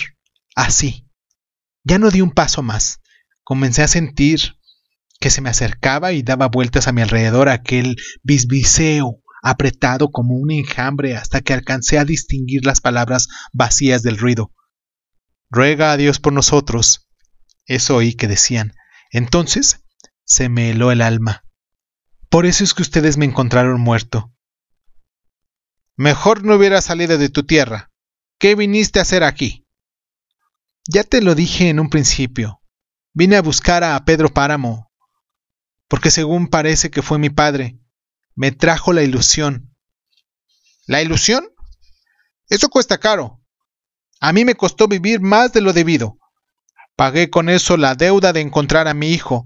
Así. 0.55 1.08
Ya 1.83 1.97
no 1.97 2.11
di 2.11 2.21
un 2.21 2.31
paso 2.31 2.61
más. 2.61 2.99
Comencé 3.43 3.81
a 3.81 3.87
sentir 3.87 4.55
que 5.19 5.29
se 5.29 5.41
me 5.41 5.49
acercaba 5.49 6.13
y 6.13 6.23
daba 6.23 6.47
vueltas 6.47 6.87
a 6.87 6.91
mi 6.91 7.01
alrededor 7.01 7.49
aquel 7.49 7.97
bisbiseo 8.23 9.21
apretado 9.41 10.11
como 10.11 10.35
un 10.35 10.51
enjambre 10.51 11.15
hasta 11.15 11.41
que 11.41 11.53
alcancé 11.53 11.97
a 11.97 12.05
distinguir 12.05 12.65
las 12.65 12.81
palabras 12.81 13.27
vacías 13.53 14.03
del 14.03 14.17
ruido. 14.17 14.51
Ruega 15.49 15.91
a 15.91 15.97
Dios 15.97 16.19
por 16.19 16.33
nosotros. 16.33 17.07
Eso 17.65 17.95
oí 17.95 18.13
que 18.13 18.27
decían. 18.27 18.73
Entonces 19.11 19.83
se 20.23 20.49
me 20.49 20.69
heló 20.69 20.91
el 20.91 21.01
alma. 21.01 21.43
Por 22.29 22.45
eso 22.45 22.63
es 22.63 22.73
que 22.73 22.83
ustedes 22.83 23.17
me 23.17 23.25
encontraron 23.25 23.81
muerto. 23.81 24.33
Mejor 25.95 26.43
no 26.43 26.55
hubiera 26.55 26.81
salido 26.81 27.17
de 27.17 27.29
tu 27.29 27.43
tierra. 27.43 27.91
¿Qué 28.37 28.55
viniste 28.55 28.99
a 28.99 29.01
hacer 29.01 29.23
aquí? 29.23 29.65
Ya 30.87 31.03
te 31.03 31.21
lo 31.21 31.35
dije 31.35 31.69
en 31.69 31.79
un 31.79 31.89
principio. 31.89 32.61
Vine 33.13 33.35
a 33.35 33.41
buscar 33.41 33.83
a 33.83 34.03
Pedro 34.05 34.29
Páramo, 34.29 34.91
porque 35.87 36.11
según 36.11 36.47
parece 36.47 36.89
que 36.89 37.01
fue 37.01 37.19
mi 37.19 37.29
padre, 37.29 37.79
me 38.35 38.51
trajo 38.51 38.93
la 38.93 39.03
ilusión. 39.03 39.75
¿La 40.85 41.01
ilusión? 41.01 41.49
Eso 42.47 42.69
cuesta 42.69 42.97
caro. 42.97 43.41
A 44.21 44.33
mí 44.33 44.45
me 44.45 44.55
costó 44.55 44.87
vivir 44.87 45.21
más 45.21 45.53
de 45.53 45.61
lo 45.61 45.73
debido. 45.73 46.17
Pagué 46.95 47.29
con 47.29 47.49
eso 47.49 47.77
la 47.77 47.95
deuda 47.95 48.33
de 48.33 48.41
encontrar 48.41 48.87
a 48.87 48.93
mi 48.93 49.09
hijo, 49.11 49.45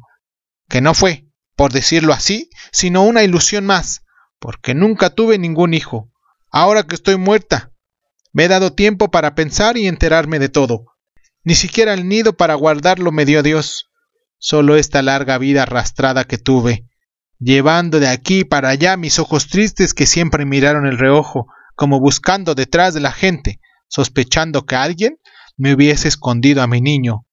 que 0.69 0.81
no 0.81 0.93
fue, 0.93 1.27
por 1.55 1.71
decirlo 1.71 2.13
así, 2.13 2.49
sino 2.71 3.03
una 3.03 3.23
ilusión 3.23 3.65
más, 3.65 4.03
porque 4.39 4.73
nunca 4.73 5.09
tuve 5.09 5.37
ningún 5.37 5.73
hijo. 5.73 6.11
Ahora 6.51 6.83
que 6.83 6.95
estoy 6.95 7.17
muerta, 7.17 7.71
me 8.31 8.45
he 8.45 8.47
dado 8.47 8.73
tiempo 8.73 9.11
para 9.11 9.35
pensar 9.35 9.77
y 9.77 9.87
enterarme 9.87 10.39
de 10.39 10.49
todo. 10.49 10.92
Ni 11.43 11.55
siquiera 11.55 11.93
el 11.93 12.07
nido 12.07 12.33
para 12.33 12.55
guardarlo 12.55 13.11
me 13.11 13.25
dio 13.25 13.43
Dios. 13.43 13.89
Solo 14.37 14.75
esta 14.75 15.01
larga 15.01 15.37
vida 15.37 15.63
arrastrada 15.63 16.23
que 16.23 16.37
tuve, 16.37 16.87
llevando 17.39 17.99
de 17.99 18.07
aquí 18.07 18.43
para 18.45 18.69
allá 18.69 18.97
mis 18.97 19.19
ojos 19.19 19.47
tristes 19.47 19.93
que 19.93 20.05
siempre 20.05 20.45
miraron 20.45 20.85
el 20.85 20.97
reojo, 20.97 21.47
como 21.75 21.99
buscando 21.99 22.55
detrás 22.55 22.93
de 22.93 23.01
la 23.01 23.11
gente, 23.11 23.59
sospechando 23.87 24.65
que 24.65 24.75
alguien 24.75 25.17
me 25.57 25.73
hubiese 25.73 26.07
escondido 26.07 26.61
a 26.61 26.67
mi 26.67 26.81
niño. 26.81 27.25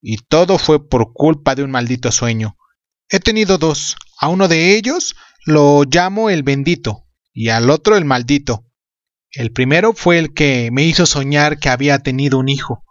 Y 0.00 0.18
todo 0.18 0.58
fue 0.58 0.88
por 0.88 1.12
culpa 1.12 1.54
de 1.54 1.62
un 1.62 1.70
maldito 1.70 2.10
sueño. 2.12 2.56
He 3.08 3.20
tenido 3.20 3.58
dos. 3.58 3.96
A 4.18 4.28
uno 4.28 4.48
de 4.48 4.76
ellos 4.76 5.16
lo 5.44 5.82
llamo 5.84 6.30
el 6.30 6.42
bendito, 6.42 7.06
y 7.32 7.48
al 7.48 7.70
otro 7.70 7.96
el 7.96 8.04
maldito. 8.04 8.66
El 9.32 9.52
primero 9.52 9.92
fue 9.92 10.18
el 10.18 10.32
que 10.34 10.70
me 10.72 10.84
hizo 10.84 11.06
soñar 11.06 11.58
que 11.58 11.68
había 11.68 11.98
tenido 12.00 12.38
un 12.38 12.48
hijo, 12.48 12.84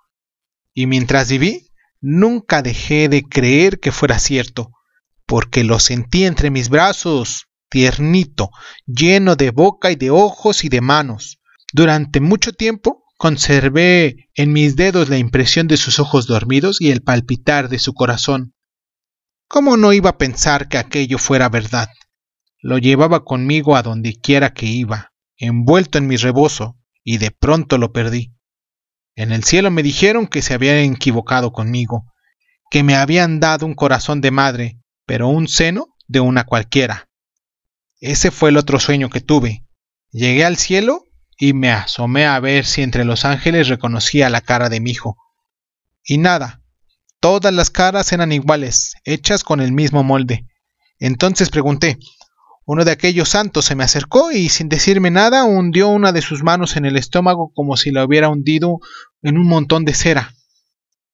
y 0.79 0.87
mientras 0.87 1.29
viví, 1.29 1.73
nunca 1.99 2.61
dejé 2.61 3.09
de 3.09 3.23
creer 3.23 3.81
que 3.81 3.91
fuera 3.91 4.17
cierto, 4.17 4.71
porque 5.25 5.65
lo 5.65 5.77
sentí 5.77 6.23
entre 6.23 6.51
mis 6.51 6.69
brazos, 6.69 7.49
tiernito, 7.69 8.49
lleno 8.85 9.35
de 9.35 9.51
boca 9.51 9.91
y 9.91 9.97
de 9.97 10.09
ojos 10.09 10.63
y 10.63 10.69
de 10.69 10.79
manos. 10.79 11.41
Durante 11.73 12.21
mucho 12.21 12.53
tiempo 12.53 13.03
conservé 13.17 14.29
en 14.35 14.53
mis 14.53 14.77
dedos 14.77 15.09
la 15.09 15.17
impresión 15.17 15.67
de 15.67 15.75
sus 15.75 15.99
ojos 15.99 16.27
dormidos 16.27 16.79
y 16.79 16.91
el 16.91 17.01
palpitar 17.01 17.67
de 17.67 17.79
su 17.79 17.93
corazón. 17.93 18.53
¿Cómo 19.49 19.75
no 19.75 19.91
iba 19.91 20.11
a 20.11 20.17
pensar 20.17 20.69
que 20.69 20.77
aquello 20.77 21.17
fuera 21.17 21.49
verdad? 21.49 21.89
Lo 22.61 22.77
llevaba 22.77 23.25
conmigo 23.25 23.75
a 23.75 23.83
donde 23.83 24.15
quiera 24.15 24.53
que 24.53 24.67
iba, 24.67 25.11
envuelto 25.35 25.97
en 25.97 26.07
mi 26.07 26.15
rebozo, 26.15 26.77
y 27.03 27.17
de 27.17 27.31
pronto 27.31 27.77
lo 27.77 27.91
perdí. 27.91 28.33
En 29.19 29.33
el 29.33 29.43
cielo 29.43 29.69
me 29.69 29.83
dijeron 29.83 30.27
que 30.27 30.41
se 30.41 30.53
habían 30.53 30.77
equivocado 30.77 31.51
conmigo, 31.51 32.05
que 32.71 32.83
me 32.83 32.95
habían 32.95 33.41
dado 33.41 33.65
un 33.65 33.75
corazón 33.75 34.21
de 34.21 34.31
madre, 34.31 34.79
pero 35.05 35.27
un 35.27 35.49
seno 35.49 35.87
de 36.07 36.21
una 36.21 36.45
cualquiera. 36.45 37.09
Ese 37.99 38.31
fue 38.31 38.49
el 38.49 38.55
otro 38.55 38.79
sueño 38.79 39.09
que 39.09 39.19
tuve. 39.19 39.65
Llegué 40.09 40.45
al 40.45 40.55
cielo 40.55 41.03
y 41.37 41.51
me 41.51 41.69
asomé 41.69 42.27
a 42.27 42.39
ver 42.39 42.65
si 42.65 42.81
entre 42.81 43.03
los 43.03 43.25
ángeles 43.25 43.67
reconocía 43.67 44.29
la 44.29 44.39
cara 44.39 44.69
de 44.69 44.79
mi 44.79 44.91
hijo. 44.91 45.17
Y 46.01 46.17
nada, 46.17 46.61
todas 47.19 47.53
las 47.53 47.69
caras 47.69 48.13
eran 48.13 48.31
iguales, 48.31 48.93
hechas 49.03 49.43
con 49.43 49.59
el 49.59 49.73
mismo 49.73 50.01
molde. 50.01 50.47
Entonces 50.97 51.49
pregunté, 51.49 51.99
uno 52.71 52.85
de 52.85 52.91
aquellos 52.91 53.27
santos 53.27 53.65
se 53.65 53.75
me 53.75 53.83
acercó 53.83 54.31
y 54.31 54.47
sin 54.47 54.69
decirme 54.69 55.11
nada 55.11 55.43
hundió 55.43 55.89
una 55.89 56.11
de 56.11 56.21
sus 56.21 56.41
manos 56.41 56.77
en 56.77 56.85
el 56.85 56.95
estómago 56.95 57.51
como 57.53 57.75
si 57.75 57.89
la 57.91 58.05
hubiera 58.05 58.29
hundido 58.29 58.77
en 59.21 59.37
un 59.37 59.47
montón 59.47 59.85
de 59.85 59.93
cera. 59.93 60.35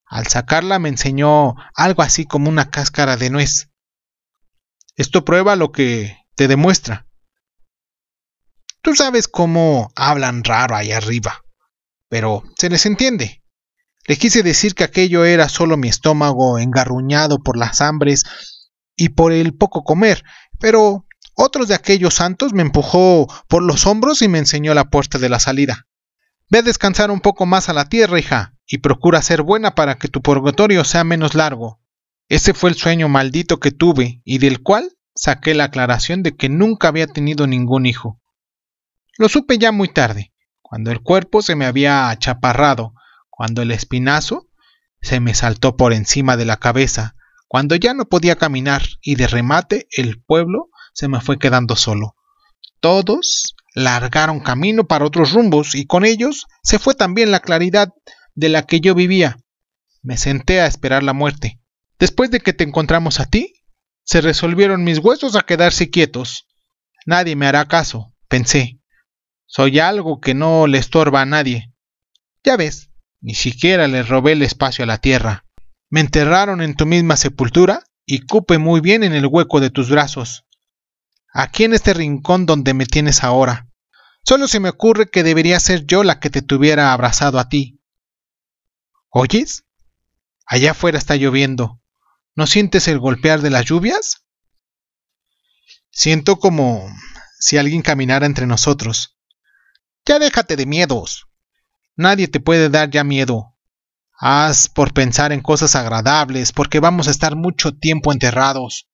Al 0.05 0.27
sacarla 0.27 0.79
me 0.79 0.89
enseñó 0.89 1.55
algo 1.73 2.01
así 2.01 2.25
como 2.25 2.49
una 2.49 2.69
cáscara 2.69 3.17
de 3.17 3.29
nuez. 3.29 3.69
Esto 4.95 5.25
prueba 5.25 5.55
lo 5.55 5.71
que 5.71 6.17
te 6.35 6.47
demuestra. 6.47 7.07
Tú 8.81 8.95
sabes 8.95 9.27
cómo 9.27 9.91
hablan 9.95 10.43
raro 10.43 10.75
ahí 10.75 10.91
arriba, 10.91 11.43
pero 12.07 12.43
se 12.55 12.69
les 12.69 12.85
entiende. 12.85 13.43
Le 14.07 14.17
quise 14.17 14.43
decir 14.43 14.75
que 14.75 14.83
aquello 14.83 15.25
era 15.25 15.49
solo 15.49 15.75
mi 15.75 15.87
estómago 15.89 16.59
engarruñado 16.59 17.39
por 17.39 17.57
las 17.57 17.81
hambres 17.81 18.23
y 18.95 19.09
por 19.09 19.31
el 19.31 19.55
poco 19.55 19.83
comer, 19.83 20.23
pero 20.59 21.07
otros 21.33 21.67
de 21.67 21.73
aquellos 21.73 22.13
santos 22.13 22.53
me 22.53 22.61
empujó 22.61 23.27
por 23.49 23.63
los 23.63 23.87
hombros 23.87 24.21
y 24.21 24.27
me 24.27 24.37
enseñó 24.37 24.73
la 24.75 24.89
puerta 24.91 25.17
de 25.17 25.29
la 25.29 25.39
salida. 25.39 25.87
Ve 26.49 26.59
a 26.59 26.61
descansar 26.61 27.11
un 27.11 27.21
poco 27.21 27.45
más 27.45 27.69
a 27.69 27.73
la 27.73 27.89
tierra, 27.89 28.19
hija, 28.19 28.55
y 28.67 28.79
procura 28.79 29.21
ser 29.21 29.41
buena 29.41 29.75
para 29.75 29.95
que 29.95 30.07
tu 30.07 30.21
purgatorio 30.21 30.83
sea 30.83 31.03
menos 31.03 31.33
largo. 31.33 31.81
Ese 32.29 32.53
fue 32.53 32.69
el 32.69 32.75
sueño 32.75 33.09
maldito 33.09 33.59
que 33.59 33.71
tuve 33.71 34.21
y 34.23 34.39
del 34.39 34.61
cual 34.61 34.91
saqué 35.13 35.53
la 35.53 35.65
aclaración 35.65 36.23
de 36.23 36.35
que 36.35 36.49
nunca 36.49 36.87
había 36.87 37.07
tenido 37.07 37.47
ningún 37.47 37.85
hijo. 37.85 38.21
Lo 39.17 39.29
supe 39.29 39.57
ya 39.57 39.71
muy 39.71 39.87
tarde, 39.87 40.33
cuando 40.61 40.91
el 40.91 41.01
cuerpo 41.01 41.41
se 41.41 41.55
me 41.55 41.65
había 41.65 42.09
achaparrado, 42.09 42.93
cuando 43.29 43.61
el 43.61 43.71
espinazo 43.71 44.49
se 45.01 45.19
me 45.19 45.33
saltó 45.33 45.77
por 45.77 45.93
encima 45.93 46.35
de 46.37 46.45
la 46.45 46.57
cabeza, 46.57 47.15
cuando 47.47 47.75
ya 47.75 47.93
no 47.93 48.05
podía 48.05 48.35
caminar 48.35 48.81
y 49.01 49.15
de 49.15 49.27
remate 49.27 49.87
el 49.91 50.21
pueblo 50.21 50.69
se 50.93 51.07
me 51.07 51.21
fue 51.21 51.37
quedando 51.37 51.75
solo. 51.75 52.15
Todos 52.79 53.55
largaron 53.75 54.39
camino 54.39 54.87
para 54.87 55.05
otros 55.05 55.33
rumbos 55.33 55.75
y 55.75 55.85
con 55.85 56.05
ellos 56.05 56.47
se 56.63 56.79
fue 56.79 56.95
también 56.95 57.29
la 57.29 57.41
claridad 57.41 57.89
de 58.33 58.49
la 58.49 58.63
que 58.63 58.79
yo 58.79 58.95
vivía. 58.95 59.37
Me 60.01 60.17
senté 60.17 60.61
a 60.61 60.65
esperar 60.65 61.03
la 61.03 61.13
muerte. 61.13 61.59
Después 61.99 62.31
de 62.31 62.39
que 62.39 62.53
te 62.53 62.63
encontramos 62.63 63.19
a 63.19 63.25
ti, 63.25 63.53
se 64.03 64.21
resolvieron 64.21 64.83
mis 64.83 64.99
huesos 64.99 65.35
a 65.35 65.41
quedarse 65.41 65.89
quietos. 65.89 66.47
Nadie 67.05 67.35
me 67.35 67.47
hará 67.47 67.65
caso, 67.65 68.13
pensé. 68.27 68.79
Soy 69.45 69.79
algo 69.79 70.19
que 70.19 70.33
no 70.33 70.67
le 70.67 70.77
estorba 70.77 71.21
a 71.21 71.25
nadie. 71.25 71.73
Ya 72.43 72.57
ves, 72.57 72.91
ni 73.21 73.35
siquiera 73.35 73.87
le 73.87 74.03
robé 74.03 74.33
el 74.33 74.41
espacio 74.41 74.83
a 74.83 74.87
la 74.87 74.99
tierra. 74.99 75.45
Me 75.89 75.99
enterraron 75.99 76.61
en 76.61 76.75
tu 76.75 76.85
misma 76.85 77.17
sepultura 77.17 77.83
y 78.05 78.25
cupe 78.25 78.57
muy 78.57 78.81
bien 78.81 79.03
en 79.03 79.13
el 79.13 79.25
hueco 79.25 79.59
de 79.59 79.69
tus 79.69 79.89
brazos. 79.89 80.45
Aquí 81.37 81.65
en 81.65 81.73
este 81.73 81.93
rincón 81.93 82.45
donde 82.45 82.73
me 82.73 82.85
tienes 82.85 83.21
ahora. 83.21 83.67
Solo 84.23 84.47
se 84.47 84.61
me 84.61 84.69
ocurre 84.69 85.09
que 85.11 85.21
debería 85.21 85.59
ser 85.59 85.85
yo 85.85 86.01
la 86.01 86.21
que 86.21 86.29
te 86.29 86.41
tuviera 86.41 86.93
abrazado 86.93 87.39
a 87.39 87.49
ti. 87.49 87.81
¿Oyes? 89.09 89.65
Allá 90.45 90.71
afuera 90.71 90.97
está 90.97 91.17
lloviendo. 91.17 91.81
¿No 92.35 92.47
sientes 92.47 92.87
el 92.87 92.99
golpear 92.99 93.41
de 93.41 93.49
las 93.49 93.65
lluvias? 93.65 94.23
Siento 95.91 96.37
como 96.37 96.87
si 97.37 97.57
alguien 97.57 97.81
caminara 97.81 98.25
entre 98.25 98.47
nosotros. 98.47 99.17
Ya 100.05 100.19
déjate 100.19 100.55
de 100.55 100.65
miedos. 100.65 101.27
Nadie 101.97 102.29
te 102.29 102.39
puede 102.39 102.69
dar 102.69 102.91
ya 102.91 103.03
miedo. 103.03 103.57
Haz 104.17 104.69
por 104.69 104.93
pensar 104.93 105.33
en 105.33 105.41
cosas 105.41 105.75
agradables, 105.75 106.53
porque 106.53 106.79
vamos 106.79 107.09
a 107.09 107.11
estar 107.11 107.35
mucho 107.35 107.73
tiempo 107.77 108.13
enterrados. 108.13 108.87